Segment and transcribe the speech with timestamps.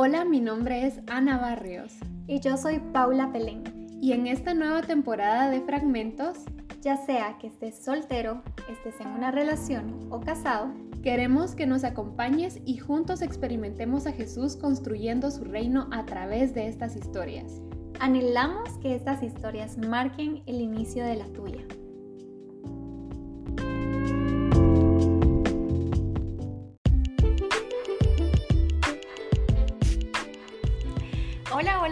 [0.00, 1.92] Hola, mi nombre es Ana Barrios.
[2.28, 3.64] Y yo soy Paula Pelén.
[4.00, 6.38] Y en esta nueva temporada de Fragmentos,
[6.80, 10.72] ya sea que estés soltero, estés en una relación o casado,
[11.02, 16.68] queremos que nos acompañes y juntos experimentemos a Jesús construyendo su reino a través de
[16.68, 17.60] estas historias.
[17.98, 21.64] Anhelamos que estas historias marquen el inicio de la tuya.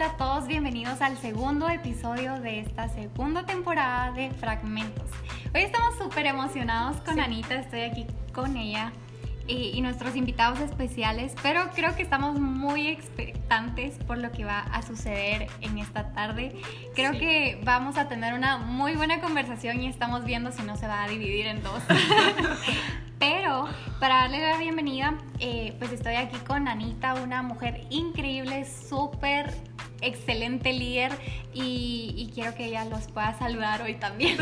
[0.06, 5.10] Hola, a todos, bienvenidos al segundo episodio de esta segunda temporada de Fragmentos.
[5.52, 8.92] Hoy estamos súper emocionados con Anita, estoy aquí con ella
[9.48, 14.82] y, nuestros invitados especiales, pero creo que estamos muy expectantes por lo que va a
[14.82, 16.54] suceder en esta tarde.
[16.94, 20.86] Creo que vamos a tener una muy buena conversación y estamos viendo si no se
[20.86, 21.82] va a dividir en dos.
[23.18, 23.66] Pero
[23.98, 29.54] para darle la bienvenida, eh, pues estoy aquí con Anita, una mujer increíble, súper
[30.02, 31.12] excelente líder
[31.54, 34.36] y, quiero que ella los pueda saludar hoy también.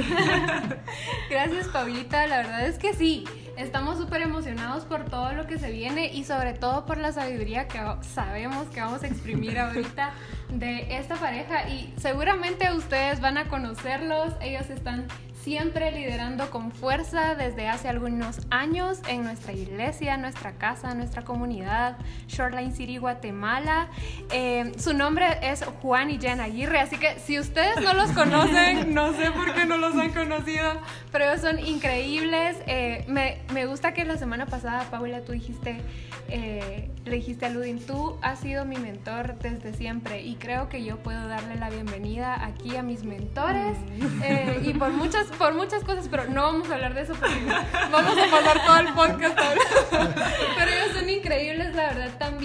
[1.31, 3.25] Gracias Paulita, la verdad es que sí,
[3.57, 7.69] estamos súper emocionados por todo lo que se viene y sobre todo por la sabiduría
[7.69, 10.13] que sabemos que vamos a exprimir ahorita
[10.51, 15.07] de esta pareja y seguramente ustedes van a conocerlos, ellos están
[15.45, 21.99] siempre liderando con fuerza desde hace algunos años en nuestra iglesia, nuestra casa, nuestra comunidad,
[22.29, 23.89] Shoreline City, Guatemala.
[24.33, 28.95] Eh, su nombre es Juan y Jen Aguirre, así que si ustedes no los conocen,
[28.95, 30.81] no sé por qué no los han conocido,
[31.13, 32.57] pero ellos son increíbles.
[32.67, 35.83] Eh, me, me, gusta que la semana pasada, Paula, tú dijiste,
[36.29, 40.83] eh, le dijiste a Ludin, tú has sido mi mentor desde siempre y creo que
[40.83, 44.65] yo puedo darle la bienvenida aquí a mis mentores mm.
[44.65, 47.45] y por muchas por muchas cosas, pero no vamos a hablar de eso porque
[47.91, 49.39] vamos a pasar todo el podcast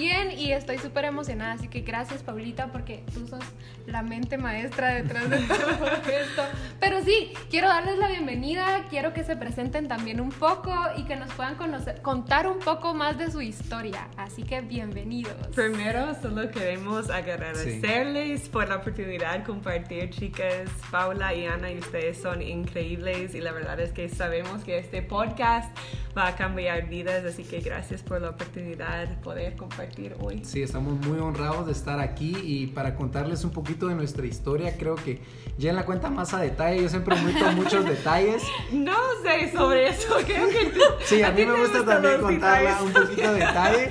[0.00, 0.38] también.
[0.38, 1.52] Y estoy súper emocionada.
[1.52, 3.44] Así que gracias, Paulita, porque tú sos
[3.86, 5.56] la mente maestra detrás de todo
[6.08, 6.42] esto.
[6.78, 8.86] Pero sí, quiero darles la bienvenida.
[8.88, 12.94] Quiero que se presenten también un poco y que nos puedan conocer, contar un poco
[12.94, 14.08] más de su historia.
[14.16, 15.34] Así que bienvenidos.
[15.54, 20.70] Primero, solo queremos agradecerles por la oportunidad de compartir, chicas.
[20.90, 25.02] Paula y Ana, y ustedes son increíbles y la verdad es que sabemos que este
[25.02, 25.76] podcast
[26.16, 29.89] va a cambiar vidas, así que gracias por la oportunidad de poder compartir
[30.20, 30.42] hoy.
[30.44, 34.76] Sí, estamos muy honrados de estar aquí y para contarles un poquito de nuestra historia,
[34.76, 35.20] creo que
[35.58, 38.42] ya en la cuenta más a detalle, yo siempre omito muchos detalles.
[38.72, 42.92] No sé sobre eso, creo que tú, Sí, a, mí me gusta también contarla un
[42.92, 43.88] poquito de detalle,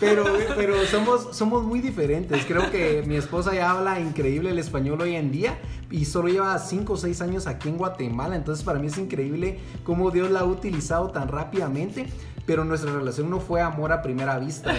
[0.00, 0.24] pero,
[0.56, 2.44] pero somos, somos muy diferentes.
[2.44, 5.58] Creo que mi esposa ya habla increíble el español hoy en día
[5.90, 9.58] y solo lleva 5 o 6 años aquí en Guatemala, entonces para mí es increíble
[9.84, 12.06] cómo Dios la ha utilizado tan rápidamente
[12.46, 14.72] pero nuestra relación no fue amor a primera vista.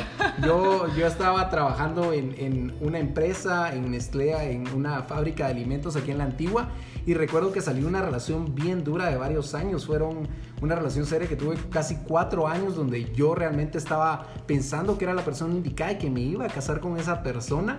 [0.44, 5.96] Yo, yo estaba trabajando en, en una empresa, en Nestlé, en una fábrica de alimentos
[5.98, 6.70] aquí en la antigua,
[7.06, 9.86] y recuerdo que salió una relación bien dura de varios años.
[9.86, 10.28] Fueron
[10.62, 15.14] una relación seria que tuve casi cuatro años donde yo realmente estaba pensando que era
[15.14, 17.78] la persona indicada y que me iba a casar con esa persona.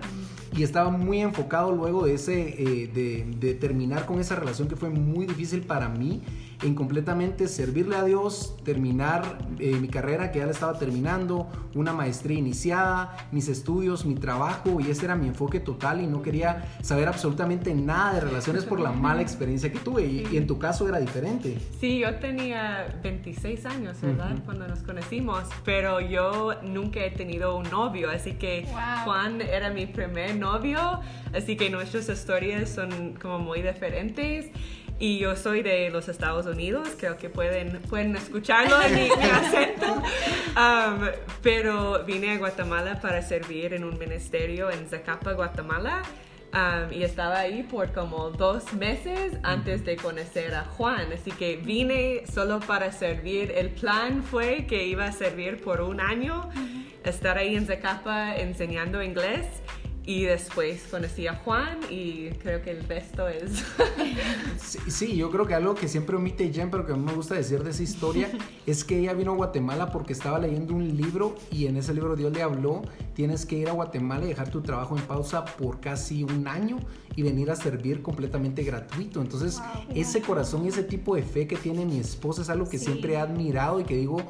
[0.55, 4.75] Y estaba muy enfocado luego de, ese, eh, de, de terminar con esa relación que
[4.75, 6.23] fue muy difícil para mí
[6.61, 11.93] en completamente servirle a Dios, terminar eh, mi carrera que ya la estaba terminando, una
[11.93, 16.65] maestría iniciada, mis estudios, mi trabajo y ese era mi enfoque total y no quería
[16.81, 20.87] saber absolutamente nada de relaciones por la mala experiencia que tuve y, en tu caso
[20.87, 21.57] era diferente.
[21.79, 24.35] Sí, yo tenía 26 años, ¿verdad?
[24.45, 28.67] Cuando nos conocimos, pero yo nunca he tenido un novio, así que
[29.05, 30.99] Juan era mi primer novio,
[31.33, 34.49] así que nuestras historias son como muy diferentes
[34.99, 39.93] y yo soy de los Estados Unidos, creo que pueden, pueden escucharlo en mi, acento,
[40.57, 41.07] um,
[41.41, 46.01] pero vine a Guatemala para servir en un ministerio en Zacapa, Guatemala.
[46.51, 51.57] Um, y estaba ahí por como dos meses antes de conocer a Juan, así que
[51.57, 53.53] vine solo para servir.
[53.55, 56.49] El plan fue que iba a servir por un año,
[57.03, 59.45] estar ahí en Zacapa enseñando inglés
[60.05, 63.63] y después conocí a Juan y creo que el resto es...
[64.87, 67.35] sí, yo creo que algo que siempre omite Jen, pero que a mí me gusta
[67.35, 68.29] decir de esa historia,
[68.65, 72.15] es que ella vino a Guatemala porque estaba leyendo un libro y en ese libro
[72.15, 72.81] Dios le habló,
[73.13, 76.77] tienes que ir a Guatemala y dejar tu trabajo en pausa por casi un año
[77.15, 79.21] y venir a servir completamente gratuito.
[79.21, 79.61] Entonces,
[79.93, 83.13] ese corazón y ese tipo de fe que tiene mi esposa es algo que siempre
[83.13, 84.23] he admirado y que digo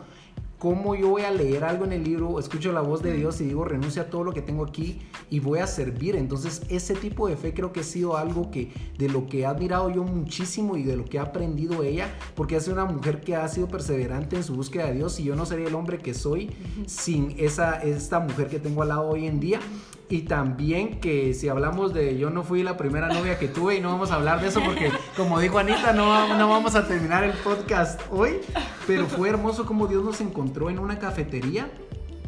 [0.60, 3.46] ¿Cómo yo voy a leer algo en el libro, escucho la voz de Dios y
[3.46, 6.18] digo, renuncia a todo lo que tengo aquí y voy a servir?
[6.18, 9.46] Entonces, ese tipo de fe creo que ha sido algo que de lo que he
[9.46, 13.38] admirado yo muchísimo y de lo que ha aprendido ella, porque es una mujer que
[13.38, 16.14] ha sido perseverante en su búsqueda de Dios y yo no sería el hombre que
[16.14, 16.50] soy
[16.88, 19.62] sin esa, esta mujer que tengo al lado hoy en día.
[20.12, 23.80] Y también que si hablamos de yo no fui la primera novia que tuve y
[23.80, 27.24] no vamos a hablar de eso porque como dijo Anita no, no vamos a terminar
[27.24, 28.40] el podcast hoy,
[28.88, 31.70] pero fue hermoso como Dios nos encontró en una cafetería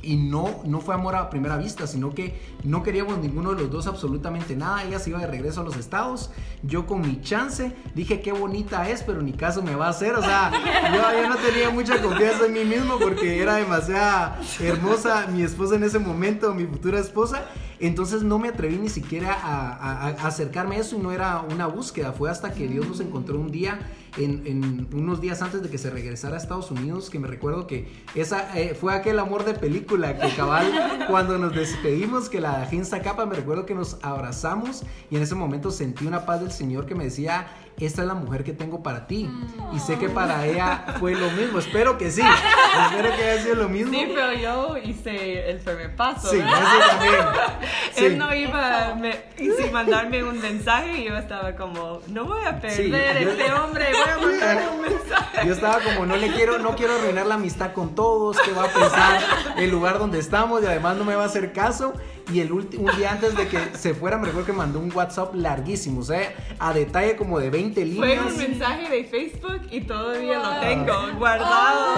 [0.01, 3.71] y no, no fue amor a primera vista, sino que no queríamos ninguno de los
[3.71, 4.83] dos absolutamente nada.
[4.83, 6.31] Ella se iba de regreso a los estados,
[6.63, 10.15] yo con mi chance dije qué bonita es, pero ni caso me va a hacer.
[10.15, 10.51] O sea,
[10.93, 15.75] yo, yo no tenía mucha confianza en mí mismo porque era demasiado hermosa mi esposa
[15.75, 17.45] en ese momento, mi futura esposa.
[17.79, 22.11] Entonces no me atreví ni siquiera a, acercarme a eso y no era una búsqueda.
[22.11, 23.79] Fue hasta que Dios nos encontró un día,
[24.17, 27.91] en, unos días antes de que se regresara a Estados Unidos, que me recuerdo que
[28.15, 33.01] esa eh, fue aquel amor de película que cabal cuando nos despedimos, que la ginza
[33.01, 36.85] capa, me recuerdo que nos abrazamos y en ese momento sentí una paz del Señor
[36.85, 37.47] que me decía,
[37.79, 39.29] esta es la mujer que tengo para ti.
[39.73, 41.59] Y sé que para ella fue lo mismo.
[41.59, 42.21] Espero que sí.
[42.91, 43.91] Espero que haya sido lo mismo.
[43.91, 46.29] Sí, pero yo hice el primer paso.
[46.29, 47.15] Sí, eso también.
[47.97, 48.95] Él no iba a
[49.37, 54.09] sin mandarme un mensaje y yo estaba como, no voy a perder este hombre, voy
[54.09, 55.47] a mandar un mensaje.
[55.47, 58.65] Yo estaba como, no le quiero, no quiero arruinar la amistad con todos, que va
[58.65, 59.21] a pensar
[59.57, 61.93] el lugar donde estamos y además no me va a hacer caso.
[62.33, 64.91] Y el último, un día antes de que se fuera, me recuerdo que mandó un
[64.93, 68.21] WhatsApp larguísimo, o sea, a detalle como de 20 líneas.
[68.21, 71.95] Fue un mensaje de Facebook y todavía lo tengo guardado.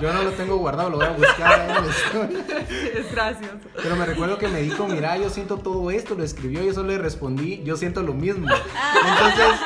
[0.00, 1.84] Yo no lo tengo guardado, lo voy a buscar.
[2.94, 3.58] Es gracioso.
[3.82, 6.88] Pero me recuerdo que me dijo, mira, yo siento todo esto, lo escribió, yo solo
[6.88, 8.46] le respondí, yo siento lo mismo.
[8.46, 9.60] Entonces,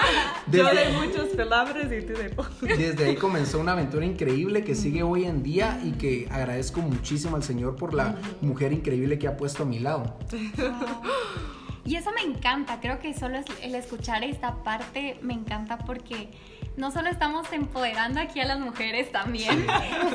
[0.47, 4.75] desde, yo de muchas palabras y tú de Desde ahí comenzó una aventura increíble que
[4.75, 9.26] sigue hoy en día y que agradezco muchísimo al Señor por la mujer increíble que
[9.29, 10.19] ha puesto a mi lado.
[11.87, 16.31] Y eso me encanta, creo que solo el escuchar esta parte me encanta porque
[16.77, 19.65] no solo estamos empoderando aquí a las mujeres también,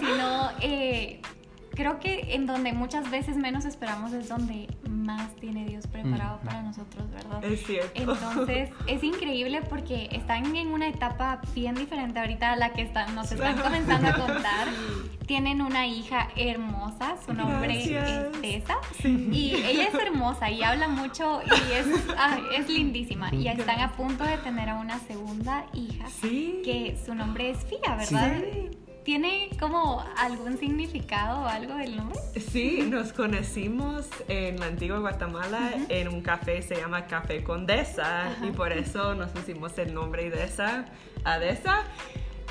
[0.02, 1.22] sino eh,
[1.82, 6.46] creo que en donde muchas veces menos esperamos es donde más tiene Dios preparado mm.
[6.46, 7.44] para nosotros, ¿verdad?
[7.44, 7.92] Es cierto.
[7.96, 13.16] Entonces, es increíble porque están en una etapa bien diferente ahorita a la que están,
[13.16, 14.68] nos están comenzando a contar.
[15.26, 18.78] Tienen una hija hermosa, su nombre es Tessa.
[19.04, 21.88] Y ella es hermosa y habla mucho y es,
[22.58, 23.34] es lindísima.
[23.34, 27.96] Y están a punto de tener a una segunda hija, que su nombre es Fia,
[27.96, 28.40] ¿verdad?
[28.40, 28.91] Sí.
[29.04, 32.20] ¿Tiene como algún significado o algo el nombre?
[32.40, 38.52] Sí, nos conocimos en la antigua Guatemala en un café, se llama Café Condesa, y
[38.52, 40.86] por eso nos pusimos el nombre de esa,
[41.24, 41.84] Adesa.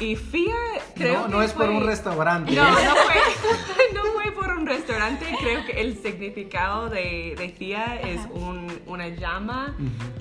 [0.00, 0.54] Y FIA,
[0.94, 2.52] creo no, no es por un restaurante.
[2.52, 3.14] No, no fue,
[3.94, 5.26] no fue por un restaurante.
[5.40, 9.76] Creo que el significado de, de FIA es un, una llama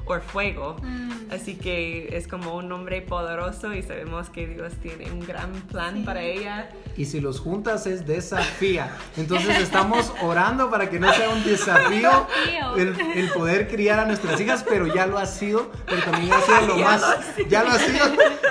[0.05, 0.75] o fuego.
[0.81, 1.31] Mm.
[1.31, 6.03] Así que es como un nombre poderoso y sabemos que Dios tiene un gran plan
[6.03, 6.71] para ella.
[6.97, 8.97] Y si los juntas es desafía.
[9.15, 12.27] Entonces estamos orando para que no sea un desafío
[12.75, 16.41] el, el, poder criar a nuestras hijas, pero ya lo ha sido, pero también ha
[16.41, 17.03] sido lo más,
[17.47, 18.05] ya lo ha sido,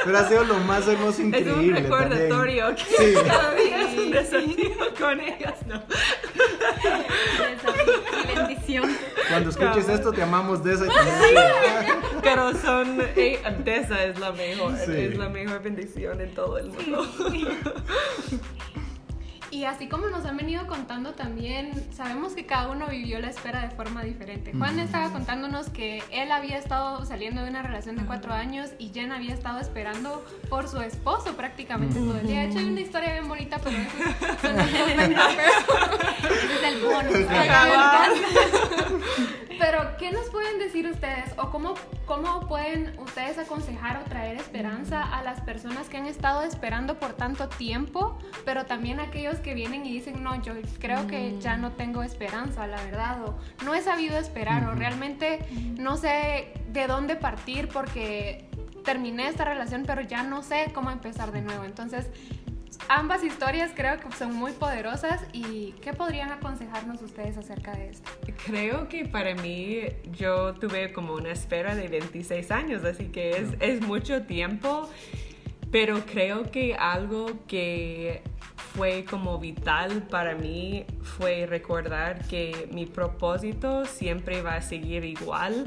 [0.05, 1.51] pero ha sido lo más hermoso increíble.
[1.51, 3.15] Es un recordatorio que sí.
[3.29, 5.83] todavía es un desafío con ellas, ¿no?
[8.35, 8.97] bendición.
[9.29, 10.91] Cuando escuches esto, te amamos de esa y
[12.23, 17.07] Pero son, hey, esa es la mejor, es la mejor bendición en todo el mundo.
[19.51, 23.63] Y así como nos han venido contando también, sabemos que cada uno vivió la espera
[23.63, 24.53] de forma diferente.
[24.53, 28.91] Juan estaba contándonos que él había estado saliendo de una relación de cuatro años y
[28.91, 32.41] Jen había estado esperando por su esposo prácticamente todo el día.
[32.41, 33.89] De hecho, hay una historia bien bonita, pero eso
[36.53, 37.15] es el bonus.
[39.59, 41.33] Pero, ¿qué nos pueden decir ustedes?
[41.37, 41.75] ¿O cómo,
[42.07, 47.15] cómo pueden ustedes aconsejar o traer esperanza a las personas que han estado esperando por
[47.15, 51.57] tanto tiempo, pero también a aquellos que vienen y dicen, no, yo creo que ya
[51.57, 55.41] no tengo esperanza, la verdad, o no he sabido esperar, o realmente
[55.79, 58.49] no sé de dónde partir porque
[58.85, 61.65] terminé esta relación, pero ya no sé cómo empezar de nuevo.
[61.65, 62.11] Entonces,
[62.89, 68.11] ambas historias creo que son muy poderosas y ¿qué podrían aconsejarnos ustedes acerca de esto?
[68.47, 69.81] Creo que para mí
[70.13, 74.89] yo tuve como una espera de 26 años, así que es, es mucho tiempo,
[75.71, 78.23] pero creo que algo que
[78.75, 85.67] fue como vital para mí fue recordar que mi propósito siempre va a seguir igual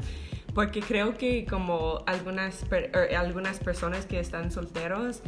[0.54, 5.22] porque creo que como algunas, er, algunas personas que están solteros,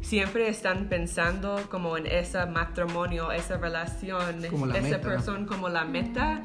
[0.00, 6.42] siempre están pensando como en ese matrimonio, esa relación, esa persona como la meta,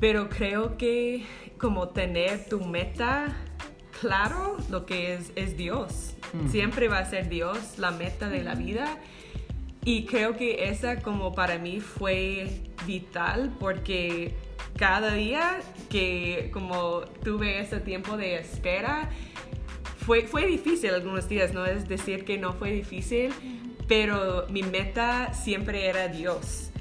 [0.00, 1.24] pero creo que
[1.58, 3.36] como tener tu meta
[4.00, 6.14] claro, lo que es, es Dios.
[6.48, 8.98] Siempre va a ser Dios la meta de la vida.
[9.84, 14.34] Y creo que esa como para mí fue vital porque
[14.76, 15.60] cada día
[15.90, 19.10] que como tuve ese tiempo de espera,
[20.06, 23.32] fue, fue difícil algunos días, no es decir que no fue difícil,
[23.88, 26.71] pero mi meta siempre era Dios.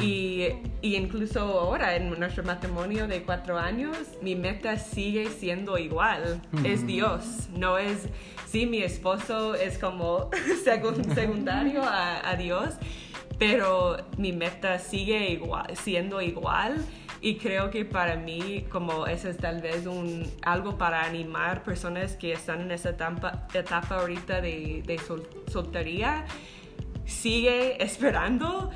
[0.00, 0.46] Y,
[0.82, 6.40] y, incluso ahora en nuestro matrimonio de cuatro años, mi meta sigue siendo igual.
[6.64, 8.08] Es Dios, no es,
[8.46, 10.30] sí, mi esposo es como
[11.14, 12.74] secundario a, a, Dios,
[13.38, 16.84] pero mi meta sigue igual, siendo igual.
[17.20, 22.14] Y creo que para mí, como eso es tal vez un, algo para animar personas
[22.16, 25.00] que están en esa etapa, etapa ahorita de, de
[25.50, 26.26] soltería,
[27.06, 28.70] sigue esperando,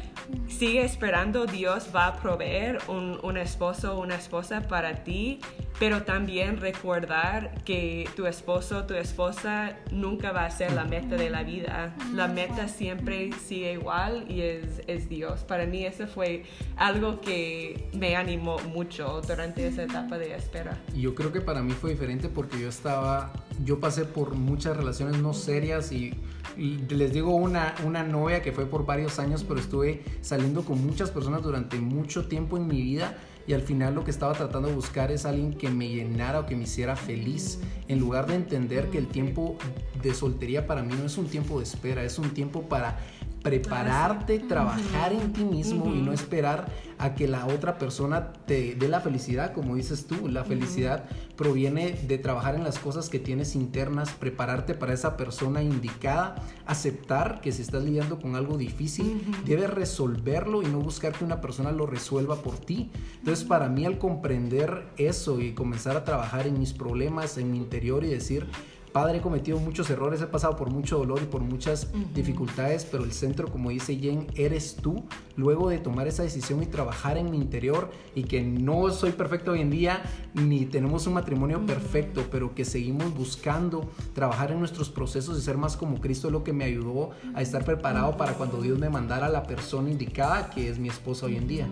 [0.49, 5.41] sigue esperando, Dios va a proveer un, un esposo una esposa para ti,
[5.79, 11.31] pero también recordar que tu esposo, tu esposa nunca va a ser la meta de
[11.31, 11.97] la vida.
[12.13, 15.41] La meta siempre sigue igual y es, es Dios.
[15.41, 16.45] Para mí eso fue
[16.77, 20.79] algo que me animó mucho durante esa etapa de espera.
[20.95, 23.33] Yo creo que para mí fue diferente porque yo estaba,
[23.65, 26.15] yo pasé por muchas relaciones no serias y
[26.57, 31.11] les digo una, una novia que fue por varios años, pero estuve saliendo con muchas
[31.11, 34.75] personas durante mucho tiempo en mi vida y al final lo que estaba tratando de
[34.75, 38.91] buscar es alguien que me llenara o que me hiciera feliz, en lugar de entender
[38.91, 39.57] que el tiempo
[40.03, 42.99] de soltería para mí no es un tiempo de espera, es un tiempo para
[43.43, 48.89] prepararte, trabajar en ti mismo y no esperar a que la otra persona te dé
[48.89, 50.29] la felicidad, como dices tú.
[50.29, 51.05] La felicidad
[51.37, 57.41] proviene de trabajar en las cosas que tienes internas, prepararte para esa persona indicada, aceptar
[57.41, 61.73] que si estás lidiando con algo difícil, debes resolverlo y no buscar que una persona
[61.73, 62.91] lo resuelva por ti.
[63.19, 67.57] Entonces, para mí al comprender eso y comenzar a trabajar en mis problemas, en mi
[67.57, 68.47] interior y decir,
[68.93, 73.05] Padre, he cometido muchos errores, he pasado por mucho dolor y por muchas dificultades, pero
[73.05, 75.05] el centro, como dice Jen, eres tú.
[75.37, 79.53] Luego de tomar esa decisión y trabajar en mi interior y que no soy perfecto
[79.53, 80.03] hoy en día,
[80.35, 85.57] ni tenemos un matrimonio perfecto, pero que seguimos buscando trabajar en nuestros procesos y ser
[85.57, 89.27] más como Cristo, lo que me ayudó a estar preparado para cuando Dios me mandara
[89.27, 91.69] a la persona indicada, que es mi esposa hoy en día.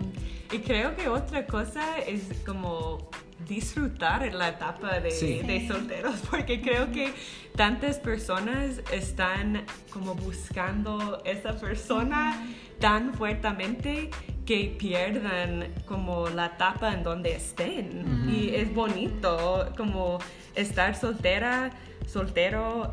[0.51, 3.09] Y creo que otra cosa es como
[3.47, 7.13] disfrutar la etapa de, solteros, porque creo que
[7.55, 12.47] tantas personas están como buscando esa persona
[12.79, 14.09] tan fuertemente
[14.45, 18.29] que pierdan como la etapa en donde estén.
[18.29, 20.19] Y es bonito como
[20.55, 21.71] estar soltera
[22.09, 22.91] soltero,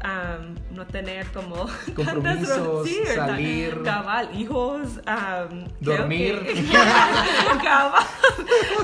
[0.73, 5.01] no tener como compromisos, salir, cabal, hijos,
[5.81, 6.39] dormir,
[7.63, 8.05] cabal.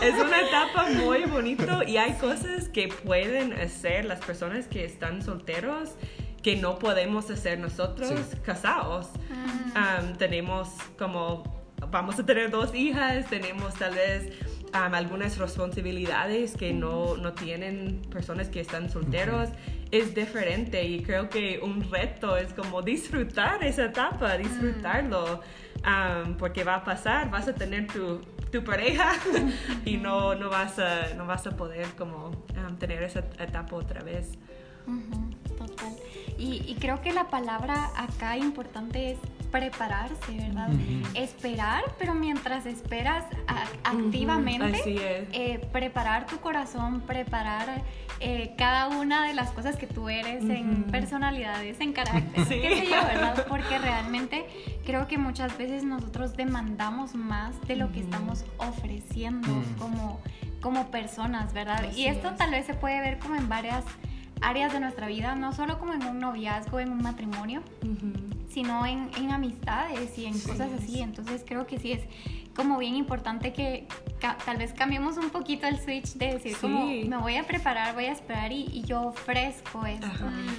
[0.02, 5.23] es una etapa muy bonito y hay cosas que pueden hacer las personas que están
[5.23, 5.91] solteros
[6.43, 9.09] que no podemos hacer nosotros casados.
[9.75, 10.00] Ah.
[10.19, 14.33] tenemos como vamos a tener dos hijas, tenemos tal vez
[14.73, 19.50] algunas responsabilidades que no, no, tienen personas que están solteros
[19.91, 25.43] es diferente y creo que un reto es como disfrutar esa etapa, disfrutarlo,
[26.38, 29.12] porque va a pasar, vas a tener tu, tu pareja
[29.85, 32.31] y no, no, vas a, no vas a poder como
[32.79, 34.38] tener esa etapa otra vez.
[34.87, 35.32] Total.
[36.42, 39.18] Y, y, creo que la palabra acá importante es
[39.52, 40.70] prepararse, ¿verdad?
[41.14, 43.25] Esperar, pero mientras esperas
[43.84, 47.82] activamente, eh, preparar tu corazón, preparar
[48.18, 52.87] eh, cada una de las cosas que tú eres en personalidades, en carácter, qué sé
[52.87, 53.46] yo, ¿verdad?
[53.49, 54.44] Porque realmente
[54.84, 60.20] creo que muchas veces nosotros demandamos más de lo que estamos ofreciendo como,
[60.61, 61.92] como personas, ¿verdad?
[61.94, 63.84] y esto tal vez se puede ver como en varias
[64.42, 67.62] áreas de nuestra vida, no solo como en un noviazgo, en un matrimonio,
[68.49, 71.00] sino en, en, amistades y en cosas así.
[71.00, 72.02] Entonces creo que sí es
[72.54, 73.87] como bien importante que
[74.44, 78.04] tal vez cambiemos un poquito el switch de decir como me voy a preparar, voy
[78.04, 80.06] a esperar y, yo ofrezco esto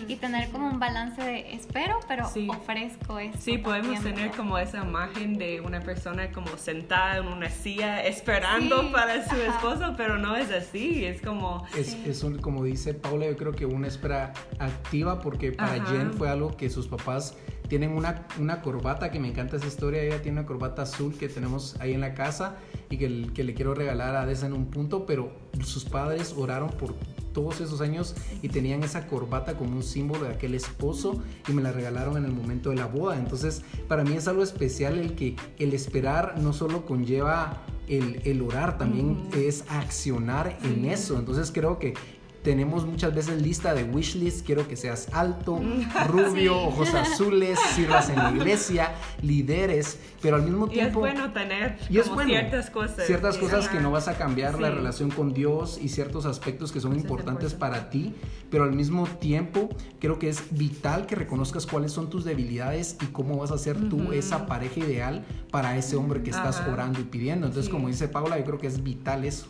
[0.08, 3.38] y tener como un balance de espero pero ofrezco esto.
[3.40, 8.92] Sí, podemos tener como esa imagen de una persona como sentada en una silla esperando
[8.92, 11.66] para su esposo, pero no es así, es como...
[11.78, 16.14] Es, es un, como dice Paula, yo creo que una espera activa porque para Jen
[16.14, 17.36] fue algo que sus papás
[17.68, 21.30] tienen una, una corbata que me encanta esa historia, ella tiene una corbata azul que
[21.30, 22.58] tenemos ahí en la casa
[22.90, 25.32] y que, que le quiero regalar a Desa en un punto, pero
[25.64, 26.96] sus padres oraron por
[27.34, 31.62] todos esos años y tenían esa corbata como un símbolo de aquel esposo y me
[31.62, 33.18] la regalaron en el momento de la boda.
[33.18, 38.42] Entonces, para mí es algo especial el que el esperar no solo conlleva el, el
[38.42, 41.18] orar, también es accionar en eso.
[41.20, 41.96] Entonces, creo que
[42.44, 45.62] tenemos muchas veces lista de wishlist, quiero que seas alto,
[46.08, 51.00] rubio, ojos azules, sirvas en la iglesia, líderes, pero al mismo tiempo...
[51.00, 51.78] Y es bueno tener
[52.26, 53.06] ciertas cosas.
[53.08, 56.80] Ciertas cosas que no vas a cambiar la relación con Dios y ciertos aspectos que
[56.80, 58.14] son importantes para ti,
[58.52, 59.70] pero al mismo tiempo
[60.00, 63.90] creo que es vital que reconozcas cuáles son tus debilidades y cómo vas a ser
[63.90, 67.48] tú esa pareja ideal para ese hombre que estás orando y pidiendo.
[67.48, 69.48] Entonces, como dice Paula, yo creo que es vital eso.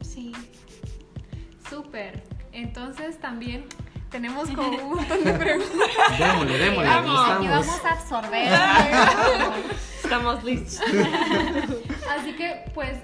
[0.00, 0.32] Sí.
[1.68, 2.22] Súper.
[2.52, 3.66] Entonces también
[4.10, 6.18] tenemos como un montón de preguntas.
[6.18, 6.88] Démosle, démosle.
[6.88, 8.48] Vamos, vamos a absorber.
[10.02, 10.80] Estamos listos.
[12.18, 12.98] Así que, pues,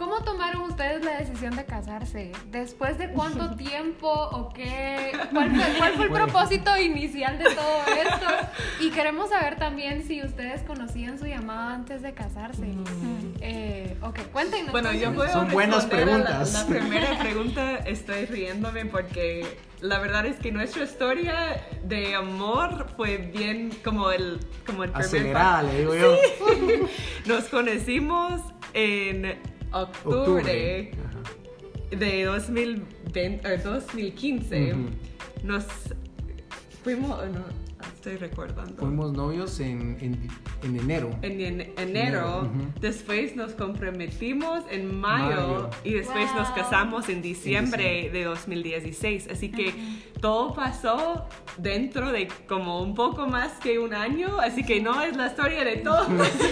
[0.00, 2.32] ¿Cómo tomaron ustedes la decisión de casarse?
[2.50, 5.12] ¿Después de cuánto tiempo o qué?
[5.30, 8.26] ¿Cuál fue, el propósito inicial de todo esto?
[8.80, 12.62] Y queremos saber también si ustedes conocían su llamada antes de casarse.
[12.62, 12.84] Mm.
[13.42, 14.72] Eh, ok, cuéntenos.
[14.72, 16.54] Bueno, yo puedo Son buenas preguntas.
[16.54, 23.18] La, primera pregunta estoy riéndome porque la verdad es que nuestra historia de amor fue
[23.18, 26.16] bien como el, como el Acelerada, le digo yo.
[27.26, 28.40] Nos conocimos
[28.72, 29.38] en
[29.72, 30.90] octubre,
[31.90, 34.74] de 2020, 2015
[35.42, 35.66] nos
[36.82, 37.44] fuimos, no,
[37.94, 38.76] estoy recordando.
[38.76, 41.10] Fuimos novios en, en, enero.
[41.22, 41.40] En,
[41.76, 42.50] enero,
[42.80, 49.28] después nos comprometimos en mayo, y después nos casamos en diciembre, de 2016.
[49.30, 49.74] Así que
[50.20, 55.16] todo pasó dentro de como un poco más que un año, así que no es
[55.16, 56.06] la historia de todos,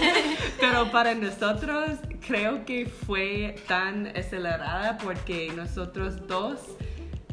[0.59, 6.59] pero para nosotros creo que fue tan acelerada porque nosotros dos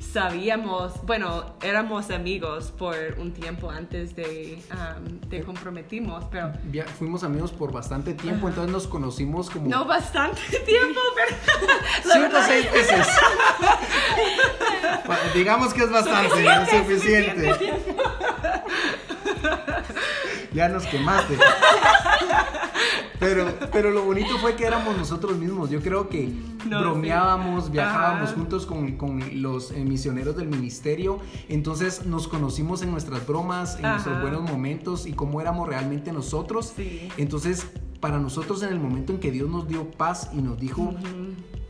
[0.01, 6.53] sabíamos, bueno, éramos amigos por un tiempo antes de, um, comprometimos, pero...
[6.99, 9.69] fuimos amigos por bastante tiempo, entonces nos conocimos como...
[9.69, 11.37] No bastante tiempo, pero...
[12.03, 13.07] Cinco o seis meses.
[15.35, 17.55] Digamos que es bastante, no es suficiente.
[20.53, 21.39] ya nos quemaste.
[23.19, 25.71] Pero, pero lo bonito fue que éramos nosotros mismos.
[25.71, 26.33] Yo creo que
[26.65, 31.19] bromeábamos, viajábamos juntos con, con los eh, misioneros del ministerio.
[31.49, 36.75] Entonces nos conocimos en nuestras bromas, en nuestros buenos momentos y cómo éramos realmente nosotros.
[37.17, 37.67] Entonces,
[38.01, 40.95] para nosotros en el momento en que Dios nos dio paz y nos dijo,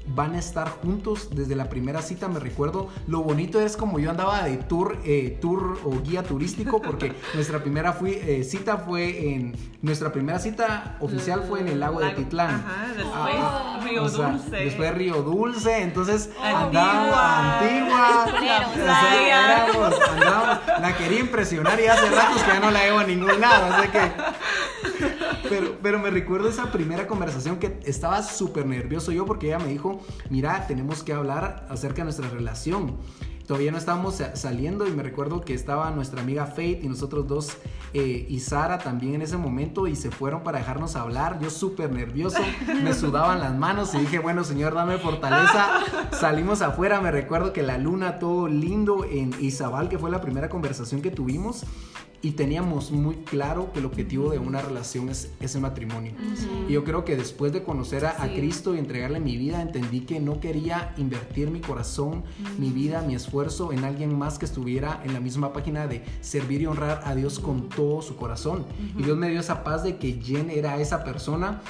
[0.09, 2.88] van a estar juntos desde la primera cita, me recuerdo.
[3.07, 7.61] Lo bonito es como yo andaba de tour, eh, tour o guía turístico, porque nuestra
[7.61, 9.55] primera fui, eh, cita fue en.
[9.83, 12.57] Nuestra primera cita oficial fue en el lago de Titlán.
[12.57, 14.57] Ajá, después ah, Río Dulce.
[14.57, 18.25] Después Río Dulce, entonces andaba antigua.
[19.07, 19.07] antigua
[20.81, 23.88] la quería impresionar y hace ratos que ya no la llevo a ningún lado, así
[23.88, 24.12] que.
[25.48, 29.68] Pero, pero me recuerdo esa primera conversación que estaba súper nervioso yo porque ella me
[29.68, 32.96] dijo, mira, tenemos que hablar acerca de nuestra relación.
[33.46, 37.56] Todavía no estábamos saliendo y me recuerdo que estaba nuestra amiga Faith y nosotros dos
[37.94, 41.38] eh, y Sara también en ese momento y se fueron para dejarnos hablar.
[41.38, 42.40] Yo súper nervioso,
[42.82, 45.80] me sudaban las manos y dije, bueno Señor, dame fortaleza.
[46.11, 50.48] Salimos afuera, me recuerdo que la luna todo lindo en Izabal, que fue la primera
[50.48, 51.64] conversación que tuvimos
[52.26, 56.12] y teníamos muy claro que el objetivo de una relación es ese matrimonio.
[56.68, 60.18] Y yo creo que después de conocer a, Cristo y entregarle mi vida, entendí que
[60.18, 62.24] no quería invertir mi corazón,
[62.58, 66.62] mi vida, mi esfuerzo en alguien más que estuviera en la misma página de servir
[66.62, 68.64] y honrar a Dios con todo su corazón.
[68.98, 71.60] Y Dios me dio esa paz de que Jen era esa persona.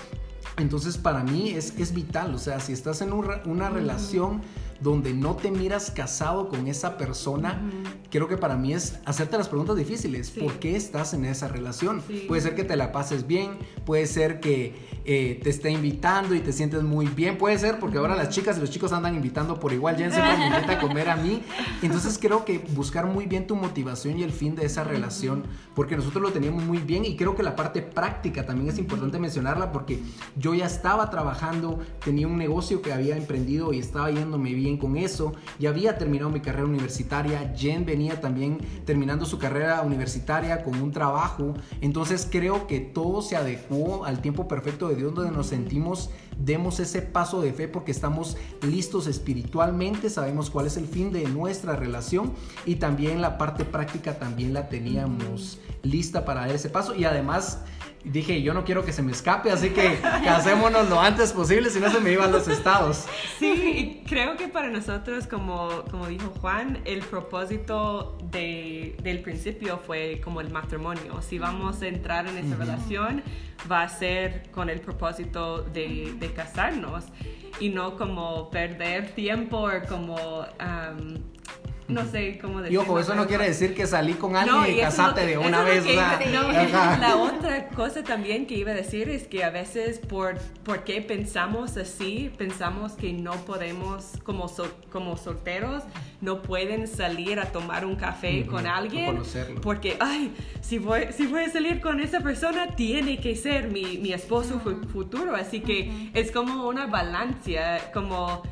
[0.56, 4.40] Entonces para mí es, es vital, o sea, si estás en una relación
[4.80, 7.62] donde no te miras casado con esa persona,
[8.10, 10.30] creo que para mí es hacerte las preguntas difíciles.
[10.30, 12.02] ¿Por qué estás en esa relación?
[12.28, 16.40] Puede ser que te la pases bien, puede ser que eh, te esté invitando y
[16.40, 19.58] te sientes muy bien, puede ser porque ahora las chicas y los chicos andan invitando
[19.58, 21.42] por igual, ya me invita a comer a mí.
[21.82, 25.96] Entonces creo que buscar muy bien tu motivación y el fin de esa relación, porque
[25.96, 29.72] nosotros lo teníamos muy bien y creo que la parte práctica también es importante mencionarla
[29.72, 30.00] porque
[30.36, 34.96] yo ya estaba trabajando, tenía un negocio que había emprendido y estaba yéndome bien con
[34.96, 40.82] eso, ya había terminado mi carrera universitaria, Jen venía también terminando su carrera universitaria con
[40.82, 45.46] un trabajo, entonces creo que todo se adecuó al tiempo perfecto de Dios donde nos
[45.46, 51.12] sentimos, demos ese paso de fe porque estamos listos espiritualmente, sabemos cuál es el fin
[51.12, 52.32] de nuestra relación
[52.64, 56.94] y también la parte práctica también la teníamos lista para dar ese paso.
[56.94, 57.60] Y además
[58.06, 61.80] dije, yo no quiero que se me escape, así que casémonos lo antes posible, si
[61.80, 63.04] no se me iban los estados.
[63.38, 69.78] Sí, y creo que para nosotros, como, como dijo Juan, el propósito de, del principio
[69.78, 71.20] fue como el matrimonio.
[71.20, 73.22] Si vamos a entrar en esa relación,
[73.70, 77.04] va a ser con el propósito de, de casarnos
[77.58, 80.46] y no como perder tiempo o como
[81.88, 82.82] no sé cómo decirlo.
[82.82, 85.84] Y ojo, eso no quiere decir que salí con alguien y, casate de una vez.
[85.86, 90.38] la otra cosa también que iba a decir es que a veces por,
[90.84, 94.50] qué pensamos así, pensamos que no podemos, como,
[94.90, 95.84] como solteros,
[96.20, 99.22] no pueden salir a tomar un café con alguien.
[99.62, 103.98] Porque, ay, si voy, si voy a salir con esa persona, tiene que ser mi,
[103.98, 104.60] mi esposo
[104.92, 105.36] futuro.
[105.36, 108.42] Así que es como una balancia, como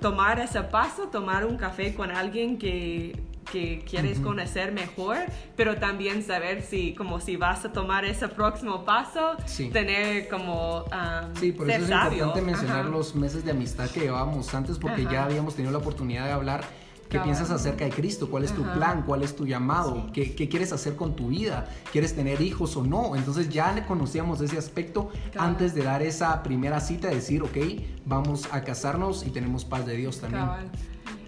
[0.00, 3.14] tomar ese paso, tomar un café con alguien que,
[3.50, 5.16] que quieres conocer mejor,
[5.56, 9.36] pero también saber si, como si vas a tomar ese próximo paso,
[9.72, 10.84] tener como
[11.38, 15.24] Sí, por eso es importante mencionar los meses de amistad que llevábamos antes, porque ya
[15.24, 16.64] habíamos tenido la oportunidad de hablar
[17.08, 18.28] ¿Qué piensas acerca de Cristo?
[18.30, 19.02] ¿Cuál es tu plan?
[19.02, 20.10] ¿Cuál es tu llamado?
[20.12, 21.68] ¿Qué, quieres hacer con tu vida?
[21.90, 23.16] ¿Quieres tener hijos o no?
[23.16, 27.56] Entonces ya conocíamos ese aspecto antes de dar esa primera cita, decir, ok,
[28.04, 30.48] vamos a casarnos y tenemos paz de Dios también.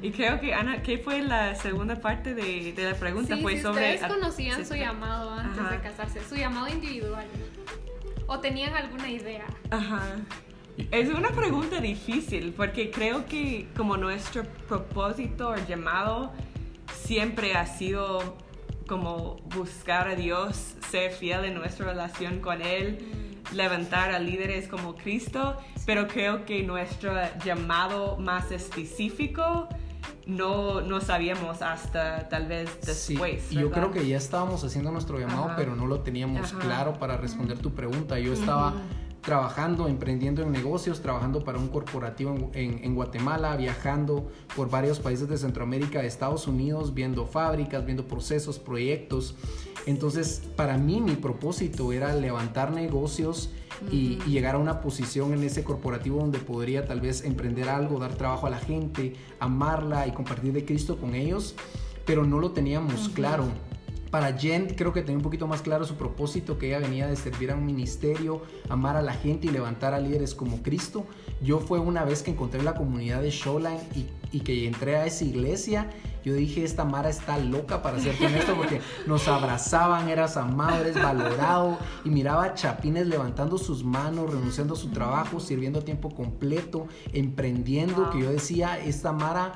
[0.02, 3.36] Y creo que, Ana, ¿qué fue la segunda parte de, la pregunta?
[3.38, 3.94] fue si sobre...
[3.94, 7.26] Ustedes conocían su llamado antes de casarse, su llamado individual.
[8.26, 9.44] ¿O tenían alguna idea?
[9.70, 10.16] Ajá.
[10.90, 16.32] Es una pregunta difícil porque creo que como nuestro propósito o llamado
[16.92, 18.36] siempre ha sido
[18.86, 22.98] como buscar a Dios, ser fiel en nuestra relación con Él,
[23.52, 27.12] levantar a líderes como Cristo, pero creo que nuestro
[27.44, 29.68] llamado más específico
[30.26, 33.42] no, no sabíamos hasta tal vez después.
[33.48, 37.16] Sí, yo creo que ya estábamos haciendo nuestro llamado, pero no lo teníamos claro para
[37.16, 38.18] responder tu pregunta.
[38.18, 38.74] Yo estaba
[39.20, 45.36] trabajando, emprendiendo en negocios, trabajando para un corporativo en, Guatemala, viajando por varios países de
[45.36, 49.34] Centroamérica, de Estados Unidos, viendo fábricas, viendo procesos, proyectos.
[49.86, 53.50] Entonces, para mí mi propósito era levantar negocios
[53.90, 58.14] y, llegar a una posición en ese corporativo donde podría tal vez emprender algo, dar
[58.14, 61.54] trabajo a la gente, amarla y compartir de Cristo con ellos,
[62.06, 63.44] pero no lo teníamos claro
[64.10, 67.16] para Jen creo que tenía un poquito más claro su propósito, que ella venía de
[67.16, 71.06] servir a un ministerio, amar a la gente y levantar a líderes como Cristo.
[71.40, 73.80] Yo fue una vez que encontré la comunidad de Showline
[74.32, 75.90] y, que entré a esa iglesia,
[76.24, 80.82] yo dije, esta Mara está loca para hacer con esto porque nos abrazaban, eras amado,
[80.82, 85.84] eres valorado y miraba a Chapines levantando sus manos, renunciando a su trabajo, sirviendo a
[85.84, 89.54] tiempo completo, emprendiendo, que yo decía, esta Mara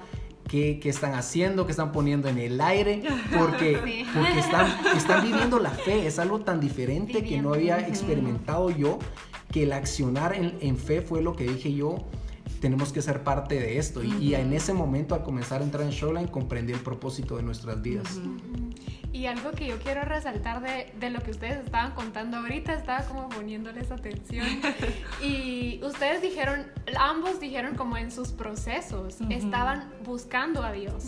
[0.48, 3.02] qué, están haciendo, qué están poniendo en el aire,
[3.36, 6.06] porque, porque están, están viviendo la fe.
[6.06, 8.98] Es algo tan diferente que no había experimentado yo,
[9.52, 11.98] que el accionar en, fe fue lo que dije yo,
[12.64, 14.02] tenemos que ser parte de esto.
[14.02, 17.82] y, en ese momento, al comenzar a entrar en Showline, comprendí el propósito de nuestras
[17.82, 18.18] vidas.
[19.12, 23.02] Y algo que yo quiero resaltar de, de, lo que ustedes estaban contando ahorita, estaba
[23.02, 24.46] como poniéndoles atención.
[25.22, 26.66] y ustedes dijeron,
[26.98, 31.04] ambos dijeron como en sus procesos, estaban buscando a Dios.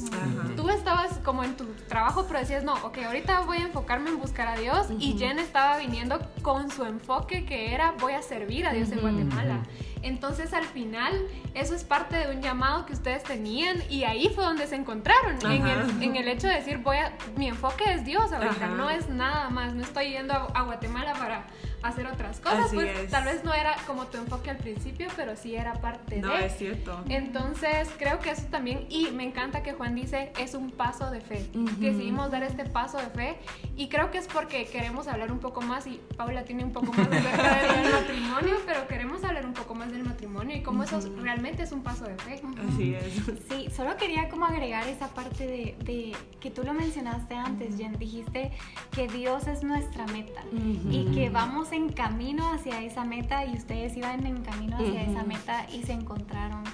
[0.57, 4.19] Tú estabas como en tu trabajo, pero decías, no, ok, ahorita voy a enfocarme en
[4.19, 4.89] buscar a Dios.
[4.99, 9.01] Y Jen estaba viniendo con su enfoque que era, voy a servir a Dios en
[9.01, 9.63] Guatemala.
[10.07, 14.45] Entonces al final eso es parte de un llamado que ustedes tenían y ahí fue
[14.45, 18.05] donde se encontraron, en el, en el, hecho de decir, voy a, mi enfoque es
[18.05, 21.47] Dios ahorita, no es nada más, no estoy yendo a Guatemala para
[21.83, 22.71] hacer otras cosas.
[22.73, 26.33] pues tal vez no era como tu enfoque al principio, pero sí era parte no,
[26.33, 26.47] de.
[26.47, 27.03] es cierto.
[27.09, 31.21] Entonces creo que eso también, y me encanta que Juan dice, es un paso de
[31.21, 31.49] fe.
[31.79, 33.39] Decidimos dar este paso de fe
[33.77, 36.93] y creo que es porque queremos hablar un poco más y Paula tiene un poco
[36.93, 41.01] más acerca del matrimonio, pero queremos hablar un poco más del matrimonio y cómo eso
[41.21, 42.41] realmente es un paso de fe.
[42.69, 43.15] Así es.
[43.49, 47.99] Sí, solo quería como agregar esa parte de, de que tú lo mencionaste antes, Jen,
[47.99, 48.53] dijiste
[48.91, 50.43] que Dios es nuestra meta
[50.91, 55.25] y que vamos en camino hacia esa meta y ustedes iban en camino hacia esa
[55.25, 56.65] meta y se encontraron.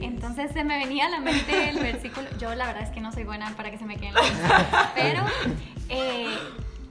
[0.00, 3.12] Entonces se me venía a la mente el versículo, yo la verdad es que no
[3.12, 4.24] soy buena para que se me queden las
[4.94, 5.24] pero
[5.88, 6.34] eh,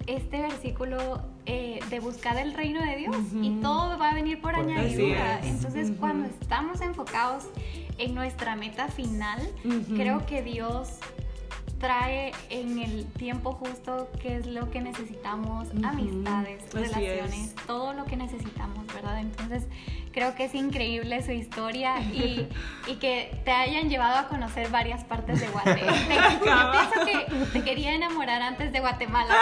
[0.07, 4.55] este versículo eh, de buscar el reino de Dios y todo va a venir por
[4.55, 5.39] añadidura.
[5.43, 7.45] Entonces cuando estamos enfocados
[7.97, 9.39] en nuestra meta final,
[9.95, 10.99] creo que Dios
[11.81, 18.15] trae en el tiempo justo qué es lo que necesitamos, amistades, relaciones, todo lo que
[18.15, 19.19] necesitamos, ¿verdad?
[19.19, 19.63] Entonces,
[20.11, 22.47] creo que es increíble su historia y,
[22.87, 26.37] y, que te hayan llevado a conocer varias partes de Guatemala.
[26.45, 29.35] Yo pienso que te quería enamorar antes de Guatemala.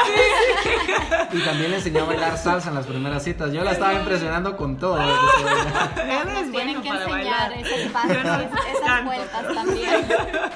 [1.34, 3.52] y también le enseñó a bailar salsa en las primeras citas.
[3.52, 4.97] Yo la estaba impresionando con todo.
[4.97, 8.17] Nos tienen que enseñar esos pasos,
[8.78, 10.08] esas vueltas también.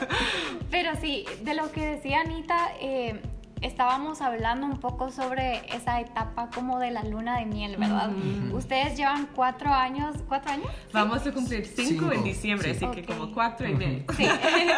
[0.71, 3.19] Pero sí, de lo que decía Anita, eh,
[3.61, 8.11] estábamos hablando un poco sobre esa etapa como de la luna de miel, ¿verdad?
[8.51, 10.67] Ustedes llevan cuatro años, ¿cuatro años?
[10.91, 14.03] Vamos a cumplir cinco, en diciembre, así que como cuatro y medio.
[14.15, 14.25] Sí,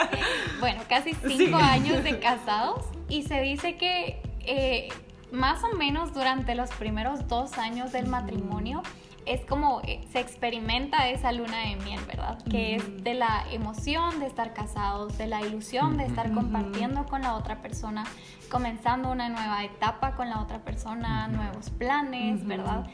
[0.59, 4.89] bueno, casi cinco años de casados y se dice que eh,
[5.31, 8.83] más o menos durante los primeros dos años del matrimonio,
[9.25, 12.37] es como eh, se experimenta esa luna de miel, ¿verdad?
[12.49, 17.21] Que es de la emoción de estar casados, de la ilusión de estar compartiendo con
[17.21, 18.03] la otra persona,
[18.49, 22.87] comenzando una nueva etapa con la otra persona, nuevos planes, ¿verdad?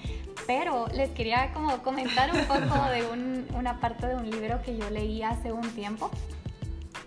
[0.47, 4.89] Pero les quería como comentar un poco de una parte de un libro que yo
[4.89, 6.09] leí hace un tiempo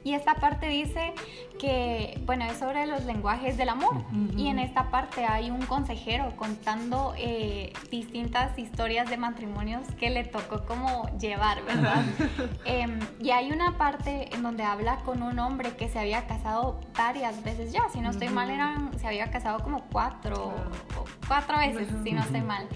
[0.05, 1.15] y esta parte dice
[1.59, 4.05] que, bueno, es sobre los lenguajes del amor.
[4.37, 10.25] Y en esta parte hay un consejero contando eh, distintas historias de matrimonios que le
[10.25, 12.05] tocó como llevar, ¿verdad?
[12.67, 16.81] Em, y hay una parte en donde habla con un hombre que se había casado
[16.97, 17.89] varias veces ya.
[17.89, 20.55] Si no estoy mal, eran, se había casado como cuatro,
[21.27, 22.69] cuatro veces, si no estoy mal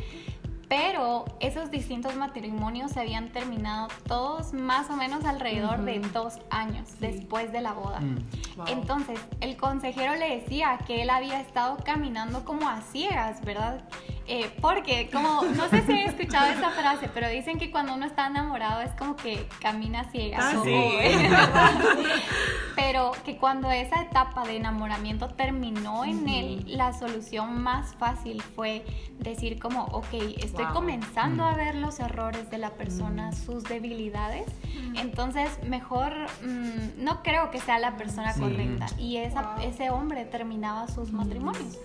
[0.69, 6.89] pero esos distintos matrimonios se habían terminado todos más o menos alrededor de dos años
[7.01, 8.01] después de la boda.
[8.01, 8.19] Mm.
[8.67, 13.83] Entonces, el consejero le decía que él había estado caminando como a ciegas, ¿verdad?
[14.31, 18.05] Eh, porque, como, no sé si he escuchado esa frase, pero dicen que cuando uno
[18.05, 20.37] está enamorado es como que camina ciega.
[20.39, 20.71] Ah, sí.
[22.77, 28.85] pero que cuando esa etapa de enamoramiento terminó en él, la solución más fácil fue
[29.19, 34.47] decir como, ok, estoy comenzando a ver los errores de la persona, sus debilidades,
[34.95, 36.13] entonces mejor,
[36.43, 38.87] mm, no creo que sea la persona correcta.
[38.99, 41.79] Y esa, ese hombre terminaba sus matrimonios.